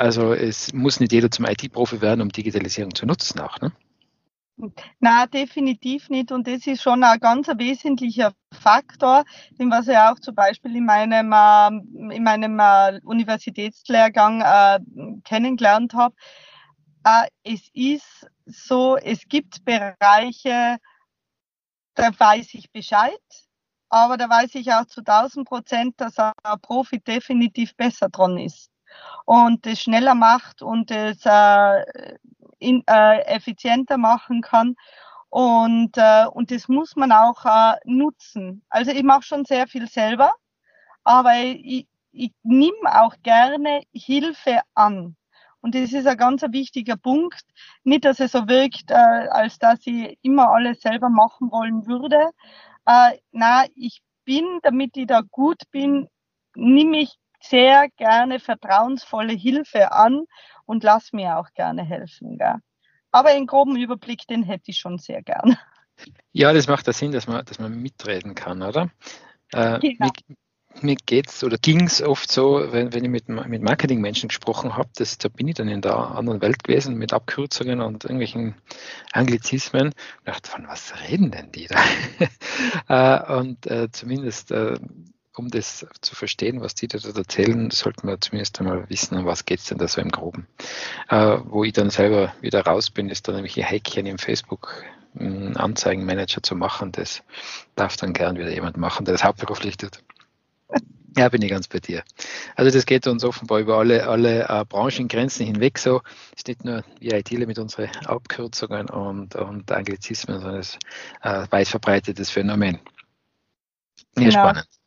also 0.00 0.32
es 0.32 0.72
muss 0.72 0.98
nicht 0.98 1.12
jeder 1.12 1.30
zum 1.30 1.44
IT-Profi 1.44 2.00
werden, 2.00 2.22
um 2.22 2.30
Digitalisierung 2.30 2.94
zu 2.94 3.04
nutzen 3.04 3.38
auch, 3.40 3.60
ne? 3.60 3.72
Na, 4.98 5.26
definitiv 5.26 6.08
nicht. 6.10 6.32
Und 6.32 6.46
das 6.46 6.66
ist 6.66 6.82
schon 6.82 7.02
ein 7.02 7.18
ganz 7.20 7.48
wesentlicher 7.48 8.32
Faktor, 8.52 9.24
den 9.58 9.70
was 9.70 9.88
ich 9.88 9.96
auch 9.96 10.18
zum 10.18 10.34
Beispiel 10.34 10.76
in 10.76 10.84
meinem, 10.84 11.32
äh, 11.32 12.14
in 12.16 12.24
meinem 12.24 12.58
äh, 12.58 13.00
Universitätslehrgang 13.04 14.40
äh, 14.42 14.80
kennengelernt 15.24 15.94
habe. 15.94 16.14
Äh, 17.04 17.28
es 17.42 17.68
ist 17.72 18.26
so, 18.46 18.96
es 18.96 19.28
gibt 19.28 19.64
Bereiche, 19.64 20.78
da 21.94 22.10
weiß 22.18 22.54
ich 22.54 22.70
Bescheid, 22.70 23.20
aber 23.88 24.16
da 24.16 24.28
weiß 24.28 24.54
ich 24.56 24.72
auch 24.72 24.86
zu 24.86 25.00
1000 25.00 25.46
Prozent, 25.46 25.94
dass 25.98 26.18
ein 26.18 26.32
Profi 26.60 27.00
definitiv 27.00 27.74
besser 27.76 28.08
dran 28.08 28.38
ist 28.38 28.69
und 29.24 29.66
es 29.66 29.80
schneller 29.80 30.14
macht 30.14 30.62
und 30.62 30.90
es 30.90 31.24
äh, 31.24 32.16
in, 32.58 32.82
äh, 32.86 33.20
effizienter 33.22 33.98
machen 33.98 34.42
kann. 34.42 34.76
Und, 35.28 35.96
äh, 35.96 36.26
und 36.26 36.50
das 36.50 36.68
muss 36.68 36.96
man 36.96 37.12
auch 37.12 37.44
äh, 37.44 37.76
nutzen. 37.84 38.64
Also 38.68 38.90
ich 38.90 39.02
mache 39.02 39.22
schon 39.22 39.44
sehr 39.44 39.68
viel 39.68 39.86
selber, 39.88 40.32
aber 41.04 41.34
ich, 41.36 41.86
ich 42.12 42.32
nehme 42.42 43.02
auch 43.02 43.14
gerne 43.22 43.82
Hilfe 43.92 44.60
an. 44.74 45.16
Und 45.62 45.74
das 45.74 45.92
ist 45.92 46.06
ein 46.06 46.16
ganz 46.16 46.42
wichtiger 46.42 46.96
Punkt. 46.96 47.42
Nicht, 47.84 48.04
dass 48.04 48.18
es 48.18 48.32
so 48.32 48.48
wirkt, 48.48 48.90
äh, 48.90 48.94
als 48.94 49.58
dass 49.58 49.86
ich 49.86 50.18
immer 50.22 50.50
alles 50.50 50.80
selber 50.80 51.10
machen 51.10 51.50
wollen 51.52 51.86
würde. 51.86 52.30
Äh, 52.86 53.18
na, 53.30 53.64
ich 53.74 54.02
bin, 54.24 54.44
damit 54.62 54.96
ich 54.96 55.06
da 55.06 55.20
gut 55.30 55.62
bin, 55.70 56.08
nehme 56.54 56.98
ich 56.98 57.16
sehr 57.40 57.88
gerne 57.96 58.40
vertrauensvolle 58.40 59.32
Hilfe 59.32 59.92
an 59.92 60.24
und 60.66 60.84
lass 60.84 61.12
mir 61.12 61.38
auch 61.38 61.52
gerne 61.54 61.82
helfen. 61.82 62.38
Gell? 62.38 62.56
Aber 63.10 63.30
einen 63.30 63.46
groben 63.46 63.76
Überblick, 63.76 64.26
den 64.26 64.42
hätte 64.42 64.70
ich 64.70 64.78
schon 64.78 64.98
sehr 64.98 65.22
gern. 65.22 65.56
Ja, 66.32 66.52
das 66.52 66.68
macht 66.68 66.86
ja 66.86 66.92
Sinn, 66.92 67.12
dass 67.12 67.26
man, 67.26 67.44
dass 67.44 67.58
man 67.58 67.80
mitreden 67.80 68.34
kann, 68.34 68.62
oder? 68.62 68.90
Äh, 69.52 69.78
genau. 69.80 70.06
mir, 70.06 70.36
mir 70.82 70.96
geht's 71.04 71.42
oder 71.42 71.58
ging 71.58 71.82
es 71.82 72.00
oft 72.00 72.30
so, 72.30 72.72
wenn, 72.72 72.92
wenn 72.94 73.04
ich 73.04 73.10
mit, 73.10 73.28
mit 73.28 73.62
Marketingmenschen 73.62 74.28
gesprochen 74.28 74.76
habe, 74.76 74.90
da 74.96 75.28
bin 75.28 75.48
ich 75.48 75.56
dann 75.56 75.68
in 75.68 75.82
der 75.82 75.96
anderen 75.96 76.40
Welt 76.40 76.62
gewesen 76.62 76.96
mit 76.96 77.12
Abkürzungen 77.12 77.80
und 77.80 78.04
irgendwelchen 78.04 78.54
Anglizismen. 79.12 79.88
Und 79.88 79.94
dachte, 80.28 80.50
von 80.50 80.68
was 80.68 80.94
reden 81.08 81.30
denn 81.30 81.52
die 81.52 81.66
da? 81.66 81.80
Äh, 82.88 83.38
und 83.38 83.66
äh, 83.66 83.90
zumindest 83.90 84.50
äh, 84.50 84.76
um 85.40 85.48
das 85.50 85.86
zu 86.00 86.14
verstehen, 86.14 86.60
was 86.60 86.74
die 86.74 86.86
da 86.86 86.98
erzählen, 86.98 87.70
sollten 87.70 88.06
wir 88.06 88.20
zumindest 88.20 88.60
einmal 88.60 88.88
wissen, 88.88 89.16
um 89.16 89.24
was 89.24 89.46
geht 89.46 89.60
es 89.60 89.66
denn 89.66 89.78
da 89.78 89.88
so 89.88 90.00
im 90.00 90.10
Groben. 90.10 90.46
Äh, 91.08 91.38
wo 91.44 91.64
ich 91.64 91.72
dann 91.72 91.90
selber 91.90 92.34
wieder 92.40 92.62
raus 92.64 92.90
bin, 92.90 93.08
ist 93.08 93.26
dann 93.26 93.34
nämlich 93.34 93.56
ein 93.56 93.64
Häkchen 93.64 94.06
im 94.06 94.18
Facebook 94.18 94.84
einen 95.18 95.56
Anzeigenmanager 95.56 96.42
zu 96.42 96.54
machen. 96.54 96.92
Das 96.92 97.22
darf 97.74 97.96
dann 97.96 98.12
gern 98.12 98.38
wieder 98.38 98.52
jemand 98.52 98.76
machen, 98.76 99.04
der 99.04 99.14
das 99.14 99.24
hauptberuflich 99.24 99.76
tut. 99.76 100.02
Ja, 101.16 101.28
bin 101.28 101.42
ich 101.42 101.50
ganz 101.50 101.66
bei 101.66 101.80
dir. 101.80 102.04
Also 102.54 102.70
das 102.70 102.86
geht 102.86 103.06
uns 103.08 103.24
offenbar 103.24 103.58
über 103.58 103.78
alle, 103.78 104.06
alle 104.06 104.48
äh, 104.48 104.64
Branchengrenzen 104.64 105.44
hinweg 105.44 105.78
so. 105.78 106.02
Es 106.32 106.38
ist 106.38 106.48
nicht 106.48 106.64
nur 106.64 106.84
wir 107.00 107.14
ITler 107.14 107.46
mit 107.46 107.58
unseren 107.58 107.90
Abkürzungen 108.04 108.88
und, 108.90 109.34
und 109.34 109.72
Anglizismen, 109.72 110.40
sondern 110.40 110.60
es 110.60 110.74
ist 110.74 110.78
ein 111.22 111.44
äh, 111.44 111.52
weit 111.52 111.66
verbreitetes 111.66 112.30
Phänomen. 112.30 112.78
Ja, 114.16 114.24
genau. 114.24 114.30
spannend. 114.30 114.79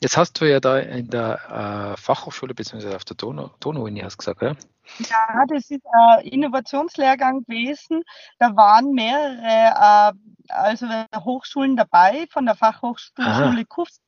Jetzt 0.00 0.16
hast 0.16 0.40
du 0.40 0.44
ja 0.44 0.60
da 0.60 0.78
in 0.78 1.08
der 1.08 1.94
äh, 1.94 2.00
Fachhochschule 2.00 2.54
bzw. 2.54 2.94
auf 2.94 3.04
der 3.04 3.16
Donau-Uni 3.16 4.00
hast 4.00 4.18
gesagt, 4.18 4.42
ja? 4.42 4.54
Ja, 4.98 5.44
das 5.48 5.70
ist 5.70 5.82
ein 5.92 6.20
Innovationslehrgang 6.26 7.44
gewesen. 7.44 8.02
Da 8.38 8.56
waren 8.56 8.92
mehrere 8.92 9.42
äh, 9.42 10.52
also 10.52 10.86
Hochschulen 11.16 11.76
dabei, 11.76 12.26
von 12.30 12.46
der 12.46 12.54
Fachhochschule 12.54 13.64
Kufstein 13.66 14.07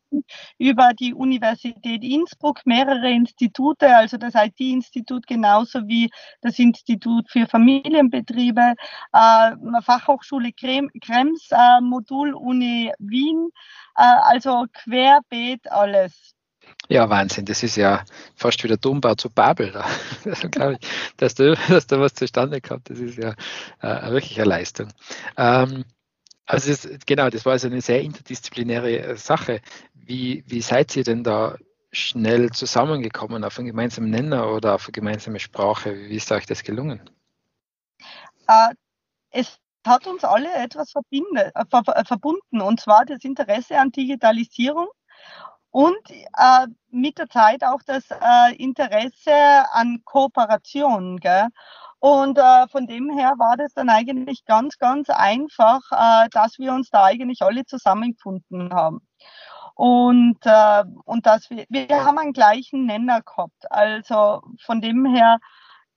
über 0.59 0.93
die 0.99 1.15
Universität 1.15 2.03
Innsbruck, 2.03 2.61
mehrere 2.65 3.11
Institute, 3.11 3.97
also 3.97 4.17
das 4.17 4.35
IT-Institut 4.35 5.27
genauso 5.27 5.87
wie 5.87 6.11
das 6.41 6.59
Institut 6.59 7.31
für 7.31 7.47
Familienbetriebe, 7.47 8.75
äh, 9.13 9.51
Fachhochschule 9.83 10.53
Krems, 10.53 11.49
äh, 11.51 11.81
Modul 11.81 12.35
Uni 12.35 12.93
Wien, 12.99 13.51
äh, 13.97 14.03
also 14.03 14.67
querbeet 14.73 15.71
alles. 15.71 16.35
Ja, 16.89 17.09
Wahnsinn. 17.09 17.45
Das 17.45 17.63
ist 17.63 17.77
ja 17.77 18.05
fast 18.35 18.63
wie 18.65 18.69
der 18.69 18.77
Dombau 18.77 19.15
zu 19.15 19.31
Babel. 19.31 19.73
Da. 19.73 19.85
Also, 20.25 20.73
ich, 20.73 21.15
dass 21.17 21.35
da, 21.35 21.55
dass 21.69 21.87
da 21.87 22.01
was 22.01 22.15
zustande 22.15 22.61
kommt, 22.61 22.91
das 22.91 22.99
ist 22.99 23.17
ja 23.17 23.35
äh, 23.81 24.11
wirklich 24.11 24.39
eine 24.41 24.49
Leistung. 24.49 24.89
Ähm, 25.37 25.85
also 26.47 26.69
das, 26.69 26.89
genau, 27.07 27.31
das 27.31 27.45
war 27.45 27.53
also 27.53 27.69
eine 27.69 27.81
sehr 27.81 28.01
interdisziplinäre 28.03 29.17
Sache. 29.17 29.61
Wie, 30.11 30.43
wie 30.49 30.61
seid 30.61 30.97
ihr 30.97 31.05
denn 31.05 31.23
da 31.23 31.55
schnell 31.93 32.51
zusammengekommen 32.51 33.45
auf 33.45 33.61
einen 33.61 33.69
gemeinsamen 33.69 34.11
Nenner 34.11 34.53
oder 34.53 34.75
auf 34.75 34.87
eine 34.87 34.93
gemeinsame 34.93 35.39
Sprache? 35.39 35.95
Wie 35.95 36.17
ist 36.17 36.33
euch 36.33 36.47
das 36.47 36.65
gelungen? 36.65 37.09
Äh, 38.49 38.75
es 39.31 39.61
hat 39.87 40.09
uns 40.09 40.25
alle 40.25 40.53
etwas 40.53 40.91
verbinde, 40.91 41.53
äh, 41.55 41.65
ver, 41.71 41.85
verbunden, 42.05 42.61
und 42.61 42.81
zwar 42.81 43.05
das 43.05 43.23
Interesse 43.23 43.79
an 43.79 43.93
Digitalisierung 43.93 44.89
und 45.71 46.11
äh, 46.11 46.67
mit 46.91 47.17
der 47.19 47.29
Zeit 47.29 47.63
auch 47.63 47.83
das 47.87 48.11
äh, 48.11 48.57
Interesse 48.57 49.71
an 49.71 50.03
Kooperation. 50.05 51.19
Gell? 51.19 51.47
Und 52.01 52.37
äh, 52.37 52.67
von 52.67 52.89
dem 52.89 53.17
her 53.17 53.35
war 53.39 53.57
das 53.57 53.75
dann 53.75 53.89
eigentlich 53.89 54.45
ganz, 54.45 54.77
ganz 54.77 55.09
einfach, 55.09 55.83
äh, 55.93 56.29
dass 56.31 56.59
wir 56.59 56.73
uns 56.73 56.91
da 56.91 57.05
eigentlich 57.05 57.43
alle 57.43 57.65
zusammengefunden 57.65 58.75
haben. 58.75 59.07
Und, 59.81 60.37
äh, 60.45 60.85
und 61.07 61.25
dass 61.25 61.49
wir, 61.49 61.65
wir 61.71 62.05
haben 62.05 62.19
einen 62.19 62.35
gleichen 62.35 62.85
Nenner 62.85 63.23
gehabt. 63.23 63.73
Also 63.73 64.43
von 64.67 64.83
dem 64.83 65.07
her, 65.07 65.39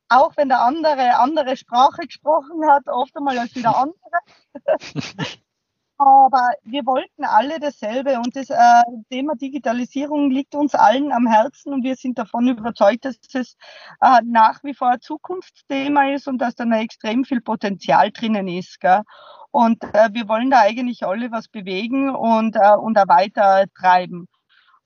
auch 0.07 0.37
wenn 0.37 0.47
der 0.47 0.61
andere 0.61 1.19
andere 1.19 1.57
Sprache 1.57 2.03
gesprochen 2.07 2.65
hat, 2.65 2.87
oft 2.87 3.13
einmal 3.17 3.37
als 3.37 3.53
wieder 3.55 3.75
andere, 3.75 4.19
Aber 5.97 6.51
wir 6.63 6.85
wollten 6.85 7.23
alle 7.23 7.59
dasselbe 7.59 8.17
und 8.17 8.35
das 8.35 8.49
äh, 8.49 8.83
Thema 9.09 9.35
Digitalisierung 9.35 10.31
liegt 10.31 10.55
uns 10.55 10.73
allen 10.73 11.11
am 11.11 11.27
Herzen 11.27 11.71
und 11.71 11.83
wir 11.83 11.95
sind 11.95 12.17
davon 12.17 12.47
überzeugt, 12.47 13.05
dass 13.05 13.17
es 13.33 13.55
äh, 14.01 14.21
nach 14.25 14.63
wie 14.63 14.73
vor 14.73 14.89
ein 14.89 15.01
Zukunftsthema 15.01 16.09
ist 16.11 16.27
und 16.27 16.39
dass 16.39 16.55
da 16.55 16.65
noch 16.65 16.77
extrem 16.77 17.25
viel 17.25 17.41
Potenzial 17.41 18.11
drinnen 18.11 18.47
ist. 18.47 18.79
Gell? 18.79 19.03
Und 19.51 19.83
äh, 19.93 20.09
wir 20.11 20.27
wollen 20.27 20.49
da 20.49 20.61
eigentlich 20.61 21.05
alle 21.05 21.31
was 21.31 21.47
bewegen 21.47 22.09
und, 22.09 22.55
äh, 22.55 22.75
und 22.75 22.97
auch 22.97 23.07
weiter 23.07 23.65
treiben. 23.79 24.27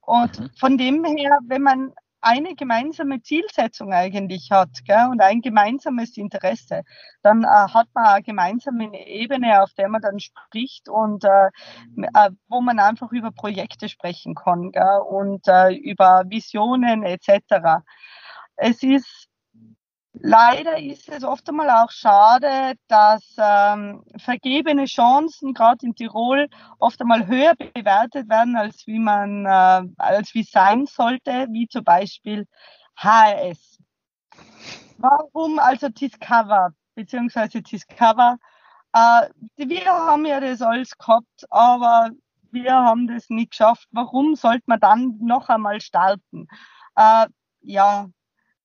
Und 0.01 0.39
mhm. 0.39 0.49
von 0.59 0.77
dem 0.77 1.05
her, 1.05 1.39
wenn 1.43 1.61
man 1.61 1.93
eine 2.21 2.55
gemeinsame 2.55 3.21
Zielsetzung 3.21 3.93
eigentlich 3.93 4.49
hat 4.51 4.69
gell, 4.85 5.07
und 5.11 5.21
ein 5.21 5.41
gemeinsames 5.41 6.17
Interesse, 6.17 6.83
dann 7.21 7.43
äh, 7.43 7.47
hat 7.47 7.87
man 7.93 8.05
eine 8.05 8.23
gemeinsame 8.23 9.07
Ebene, 9.07 9.61
auf 9.61 9.73
der 9.73 9.89
man 9.89 10.01
dann 10.01 10.19
spricht 10.19 10.89
und 10.89 11.23
äh, 11.23 11.47
äh, 12.13 12.31
wo 12.47 12.61
man 12.61 12.79
einfach 12.79 13.11
über 13.11 13.31
Projekte 13.31 13.89
sprechen 13.89 14.35
kann 14.35 14.71
gell, 14.71 15.01
und 15.07 15.47
äh, 15.47 15.73
über 15.73 16.23
Visionen 16.27 17.03
etc. 17.03 17.83
Es 18.55 18.83
ist 18.83 19.27
Leider 20.21 20.77
ist 20.79 21.09
es 21.09 21.23
oft 21.23 21.47
einmal 21.49 21.69
auch 21.69 21.91
schade, 21.91 22.73
dass 22.87 23.35
ähm, 23.37 24.03
vergebene 24.17 24.85
Chancen 24.85 25.53
gerade 25.53 25.85
in 25.85 25.95
Tirol 25.95 26.47
oft 26.79 26.99
einmal 27.01 27.27
höher 27.27 27.53
bewertet 27.55 28.29
werden, 28.29 28.55
als 28.55 28.87
wie 28.87 28.99
man, 28.99 29.45
äh, 29.45 29.83
als 29.97 30.33
wie 30.33 30.43
sein 30.43 30.85
sollte, 30.85 31.47
wie 31.51 31.67
zum 31.67 31.83
Beispiel 31.83 32.47
HRS. 32.95 33.77
Warum 34.97 35.59
also 35.59 35.89
Discover 35.89 36.71
beziehungsweise 36.95 37.61
Discover? 37.61 38.37
Äh, 38.93 39.29
wir 39.57 39.85
haben 39.85 40.25
ja 40.25 40.39
das 40.39 40.61
alles 40.61 40.97
gehabt, 40.97 41.45
aber 41.49 42.09
wir 42.51 42.73
haben 42.73 43.07
das 43.07 43.29
nicht 43.29 43.51
geschafft. 43.51 43.87
Warum 43.91 44.35
sollte 44.35 44.63
man 44.65 44.79
dann 44.79 45.17
noch 45.19 45.49
einmal 45.49 45.81
starten? 45.81 46.47
Äh, 46.95 47.27
ja, 47.61 48.07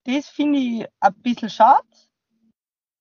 das 0.05 0.29
finde 0.29 0.59
ich 0.59 0.87
ein 1.01 1.15
bisschen 1.23 1.51
schade. 1.51 1.87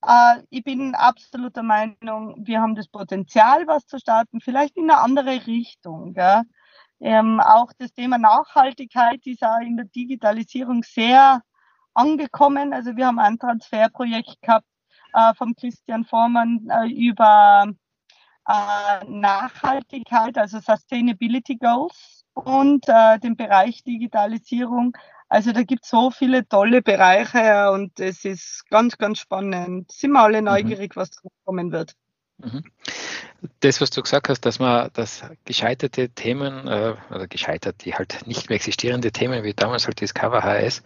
Äh, 0.05 0.43
ich 0.49 0.63
bin 0.63 0.95
absolut 0.95 1.55
der 1.55 1.63
Meinung, 1.63 2.35
wir 2.45 2.61
haben 2.61 2.75
das 2.75 2.87
Potenzial, 2.87 3.67
was 3.67 3.85
zu 3.85 3.99
starten, 3.99 4.41
vielleicht 4.41 4.77
in 4.77 4.89
eine 4.89 4.99
andere 4.99 5.45
Richtung. 5.47 6.13
Gell? 6.13 6.43
Ähm, 6.99 7.39
auch 7.39 7.71
das 7.77 7.93
Thema 7.93 8.17
Nachhaltigkeit 8.17 9.25
ist 9.25 9.43
auch 9.43 9.59
in 9.59 9.77
der 9.77 9.87
Digitalisierung 9.87 10.83
sehr 10.83 11.41
angekommen. 11.93 12.73
Also 12.73 12.95
wir 12.95 13.07
haben 13.07 13.19
ein 13.19 13.39
Transferprojekt 13.39 14.41
gehabt 14.41 14.67
äh, 15.13 15.33
vom 15.35 15.55
Christian 15.55 16.05
Vormann 16.05 16.67
äh, 16.69 16.87
über 16.87 17.65
äh, 18.47 19.05
Nachhaltigkeit, 19.07 20.37
also 20.37 20.59
Sustainability 20.59 21.57
Goals 21.57 22.23
und 22.33 22.87
äh, 22.87 23.19
den 23.19 23.35
Bereich 23.35 23.83
Digitalisierung 23.83 24.95
also 25.32 25.54
da 25.54 25.63
gibt 25.63 25.86
es 25.86 25.89
so 25.89 26.12
viele 26.12 26.46
tolle 26.46 26.82
Bereiche 26.82 27.72
und 27.72 27.98
es 28.02 28.26
ist 28.26 28.65
ganz, 28.70 28.98
ganz 28.98 29.20
spannend. 29.20 29.89
Sind 29.89 30.12
wir 30.12 30.20
alle 30.20 30.41
mhm. 30.41 30.48
neugierig, 30.48 30.94
mhm. 30.94 31.00
was 31.00 31.12
kommen 31.46 31.72
wird. 31.72 31.96
Das, 33.62 33.80
was 33.80 33.91
du 33.91 34.02
gesagt 34.02 34.28
hast, 34.28 34.41
dass 34.41 34.60
man 34.60 34.89
das 34.94 35.24
gescheiterte 35.46 36.10
Themen 36.10 36.67
äh, 36.67 36.96
oder 37.12 37.28
gescheitert, 37.28 37.86
die 37.86 37.94
halt 37.94 38.28
nicht 38.28 38.50
mehr 38.50 38.58
existierende 38.58 39.13
Themen, 39.13 39.44
wie 39.44 39.54
damals 39.54 39.86
halt 39.86 40.02
Discover 40.02 40.44
HS, 40.44 40.84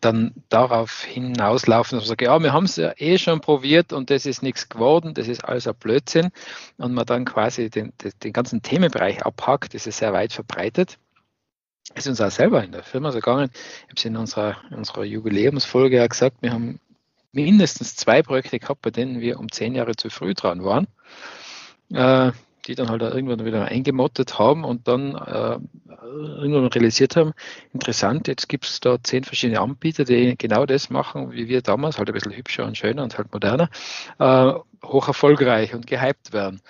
dann 0.00 0.32
darauf 0.48 1.02
hinauslaufen, 1.02 1.96
dass 1.98 2.04
man 2.04 2.08
sagt, 2.08 2.22
ja, 2.22 2.38
wir 2.38 2.52
haben 2.52 2.66
es 2.66 2.76
ja 2.76 2.92
eh 2.98 3.18
schon 3.18 3.40
probiert 3.40 3.92
und 3.92 4.10
das 4.10 4.26
ist 4.26 4.42
nichts 4.42 4.68
geworden, 4.68 5.14
das 5.14 5.26
ist 5.26 5.44
alles 5.44 5.66
ein 5.66 5.74
Blödsinn 5.74 6.30
und 6.76 6.94
man 6.94 7.06
dann 7.06 7.24
quasi 7.24 7.68
den, 7.68 7.92
den, 8.00 8.12
den 8.22 8.32
ganzen 8.32 8.62
Themenbereich 8.62 9.24
abhackt, 9.26 9.74
das 9.74 9.88
ist 9.88 9.98
sehr 9.98 10.12
weit 10.12 10.32
verbreitet 10.32 10.98
ist 11.98 12.06
uns 12.06 12.20
auch 12.20 12.30
selber 12.30 12.62
in 12.64 12.72
der 12.72 12.82
Firma 12.82 13.10
so 13.12 13.18
gegangen. 13.18 13.50
Ich 13.52 13.82
habe 13.84 13.94
es 13.96 14.04
in 14.04 14.16
unserer, 14.16 14.56
unserer 14.70 15.04
Jubiläumsfolge 15.04 15.96
ja 15.96 16.06
gesagt, 16.06 16.38
wir 16.40 16.52
haben 16.52 16.80
mindestens 17.32 17.96
zwei 17.96 18.22
Projekte 18.22 18.58
gehabt, 18.58 18.82
bei 18.82 18.90
denen 18.90 19.20
wir 19.20 19.38
um 19.38 19.50
zehn 19.50 19.74
Jahre 19.74 19.96
zu 19.96 20.10
früh 20.10 20.34
dran 20.34 20.64
waren. 20.64 20.86
äh, 21.92 22.32
die 22.66 22.74
dann 22.74 22.90
halt 22.90 23.00
irgendwann 23.00 23.44
wieder 23.44 23.64
eingemottet 23.64 24.38
haben 24.38 24.64
und 24.64 24.86
dann 24.88 25.14
äh, 25.14 25.58
irgendwann 26.02 26.66
realisiert 26.66 27.16
haben, 27.16 27.32
interessant, 27.72 28.28
jetzt 28.28 28.48
gibt 28.48 28.66
es 28.66 28.80
da 28.80 29.02
zehn 29.02 29.24
verschiedene 29.24 29.60
Anbieter, 29.60 30.04
die 30.04 30.36
genau 30.36 30.66
das 30.66 30.90
machen, 30.90 31.32
wie 31.32 31.48
wir 31.48 31.62
damals, 31.62 31.98
halt 31.98 32.10
ein 32.10 32.14
bisschen 32.14 32.32
hübscher 32.32 32.66
und 32.66 32.76
schöner 32.76 33.02
und 33.02 33.16
halt 33.16 33.32
moderner, 33.32 33.70
äh, 34.18 34.52
hoch 34.84 35.08
erfolgreich 35.08 35.74
und 35.74 35.86
gehypt 35.86 36.32
werden. 36.32 36.60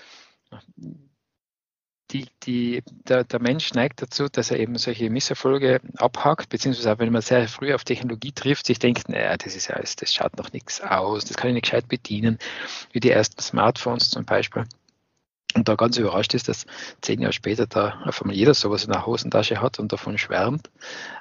Die, 2.10 2.26
die, 2.44 2.82
der, 3.06 3.24
der, 3.24 3.40
Mensch 3.40 3.74
neigt 3.74 4.00
dazu, 4.00 4.28
dass 4.28 4.50
er 4.50 4.58
eben 4.58 4.78
solche 4.78 5.10
Misserfolge 5.10 5.80
abhakt, 5.98 6.48
beziehungsweise 6.48 6.90
auch 6.90 6.98
wenn 6.98 7.12
man 7.12 7.20
sehr 7.20 7.46
früh 7.48 7.74
auf 7.74 7.84
Technologie 7.84 8.32
trifft, 8.32 8.64
sich 8.64 8.78
denkt, 8.78 9.10
naja, 9.10 9.36
das 9.36 9.54
ist 9.54 9.68
ja 9.68 9.76
alles, 9.76 9.94
das 9.96 10.14
schaut 10.14 10.38
noch 10.38 10.52
nichts 10.52 10.80
aus, 10.80 11.26
das 11.26 11.36
kann 11.36 11.48
ich 11.48 11.54
nicht 11.54 11.64
gescheit 11.64 11.86
bedienen, 11.86 12.38
wie 12.92 13.00
die 13.00 13.10
ersten 13.10 13.42
Smartphones 13.42 14.08
zum 14.08 14.24
Beispiel 14.24 14.64
und 15.54 15.68
da 15.68 15.74
ganz 15.74 15.96
überrascht 15.96 16.34
ist, 16.34 16.48
dass 16.48 16.66
zehn 17.00 17.20
Jahre 17.20 17.32
später 17.32 17.66
da 17.66 18.00
auf 18.04 18.22
einmal 18.22 18.36
jeder 18.36 18.54
sowas 18.54 18.84
in 18.84 18.92
der 18.92 19.06
Hosentasche 19.06 19.60
hat 19.60 19.78
und 19.78 19.92
davon 19.92 20.18
schwärmt, 20.18 20.70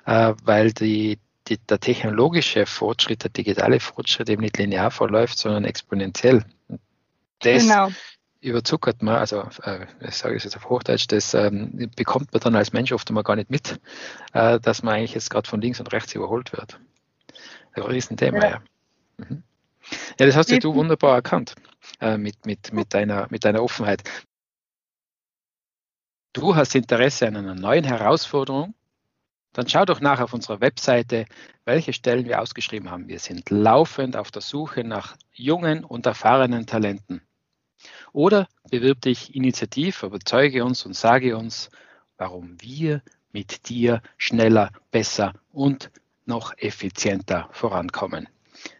äh, 0.05 0.33
weil 0.43 0.73
die, 0.73 1.19
die, 1.47 1.57
der 1.57 1.79
technologische 1.79 2.65
Fortschritt, 2.65 3.23
der 3.23 3.31
digitale 3.31 3.79
Fortschritt 3.79 4.29
eben 4.29 4.41
nicht 4.41 4.57
linear 4.57 4.91
verläuft, 4.91 5.37
sondern 5.37 5.65
exponentiell. 5.65 6.43
Das 7.39 7.63
genau. 7.63 7.89
Überzuckert 8.47 9.01
man, 9.01 9.15
also 9.15 9.47
äh, 9.63 9.85
ich 10.01 10.15
sage 10.15 10.35
es 10.35 10.43
jetzt 10.43 10.55
auf 10.55 10.69
Hochdeutsch, 10.69 11.05
das 11.07 11.33
ähm, 11.33 11.91
bekommt 11.95 12.31
man 12.33 12.41
dann 12.41 12.55
als 12.55 12.73
Mensch 12.73 12.91
oft 12.91 13.07
einmal 13.09 13.23
gar 13.23 13.35
nicht 13.35 13.49
mit, 13.49 13.79
äh, 14.33 14.59
dass 14.59 14.83
man 14.83 14.95
eigentlich 14.95 15.13
jetzt 15.13 15.29
gerade 15.29 15.47
von 15.47 15.61
links 15.61 15.79
und 15.79 15.91
rechts 15.91 16.13
überholt 16.15 16.53
wird. 16.53 16.79
Ein 17.73 17.83
Riesenthema, 17.83 18.39
ja. 18.39 18.49
ja. 18.49 18.61
Mhm. 19.17 19.43
Ja, 20.19 20.25
das 20.25 20.35
hast 20.35 20.49
ja 20.49 20.57
du 20.57 20.73
wunderbar 20.73 21.15
erkannt 21.15 21.55
äh, 22.01 22.17
mit, 22.17 22.45
mit, 22.45 22.73
mit, 22.73 22.93
deiner, 22.93 23.27
mit 23.29 23.45
deiner 23.45 23.63
Offenheit. 23.63 24.03
Du 26.33 26.55
hast 26.55 26.75
Interesse 26.75 27.27
an 27.27 27.37
einer 27.37 27.55
neuen 27.55 27.83
Herausforderung? 27.83 28.73
Dann 29.53 29.67
schau 29.67 29.85
doch 29.85 30.01
nach 30.01 30.19
auf 30.19 30.33
unserer 30.33 30.61
Webseite, 30.61 31.25
welche 31.65 31.93
Stellen 31.93 32.25
wir 32.25 32.41
ausgeschrieben 32.41 32.91
haben. 32.91 33.07
Wir 33.07 33.19
sind 33.19 33.49
laufend 33.49 34.15
auf 34.15 34.29
der 34.29 34.41
Suche 34.41 34.83
nach 34.83 35.17
jungen 35.33 35.83
und 35.83 36.05
erfahrenen 36.05 36.67
Talenten. 36.67 37.26
Oder 38.13 38.47
bewirb 38.69 39.01
dich 39.01 39.35
initiativ, 39.35 40.03
überzeuge 40.03 40.63
uns 40.63 40.85
und 40.85 40.95
sage 40.95 41.37
uns, 41.37 41.69
warum 42.17 42.57
wir 42.61 43.01
mit 43.31 43.69
dir 43.69 44.01
schneller, 44.17 44.71
besser 44.91 45.33
und 45.51 45.91
noch 46.25 46.53
effizienter 46.57 47.49
vorankommen. 47.51 48.27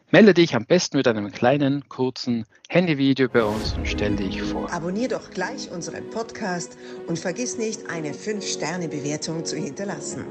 Melde 0.10 0.33
dich 0.33 0.55
am 0.55 0.65
besten 0.65 0.95
mit 0.97 1.07
einem 1.07 1.31
kleinen, 1.31 1.88
kurzen 1.89 2.45
Handyvideo 2.69 3.27
bei 3.27 3.43
uns 3.43 3.73
und 3.73 3.86
stell 3.88 4.15
dich 4.15 4.41
vor. 4.41 4.71
Abonnier 4.71 5.10
doch 5.10 5.29
gleich 5.29 5.69
unseren 5.69 6.10
Podcast 6.10 6.77
und 7.07 7.19
vergiss 7.19 7.57
nicht, 7.57 7.89
eine 7.89 8.13
5-Sterne-Bewertung 8.13 9.43
zu 9.43 9.57
hinterlassen. 9.57 10.25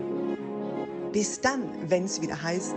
Bis 1.13 1.43
dann, 1.43 1.63
wenn 1.91 2.05
es 2.05 2.23
wieder 2.23 2.43
heißt, 2.43 2.77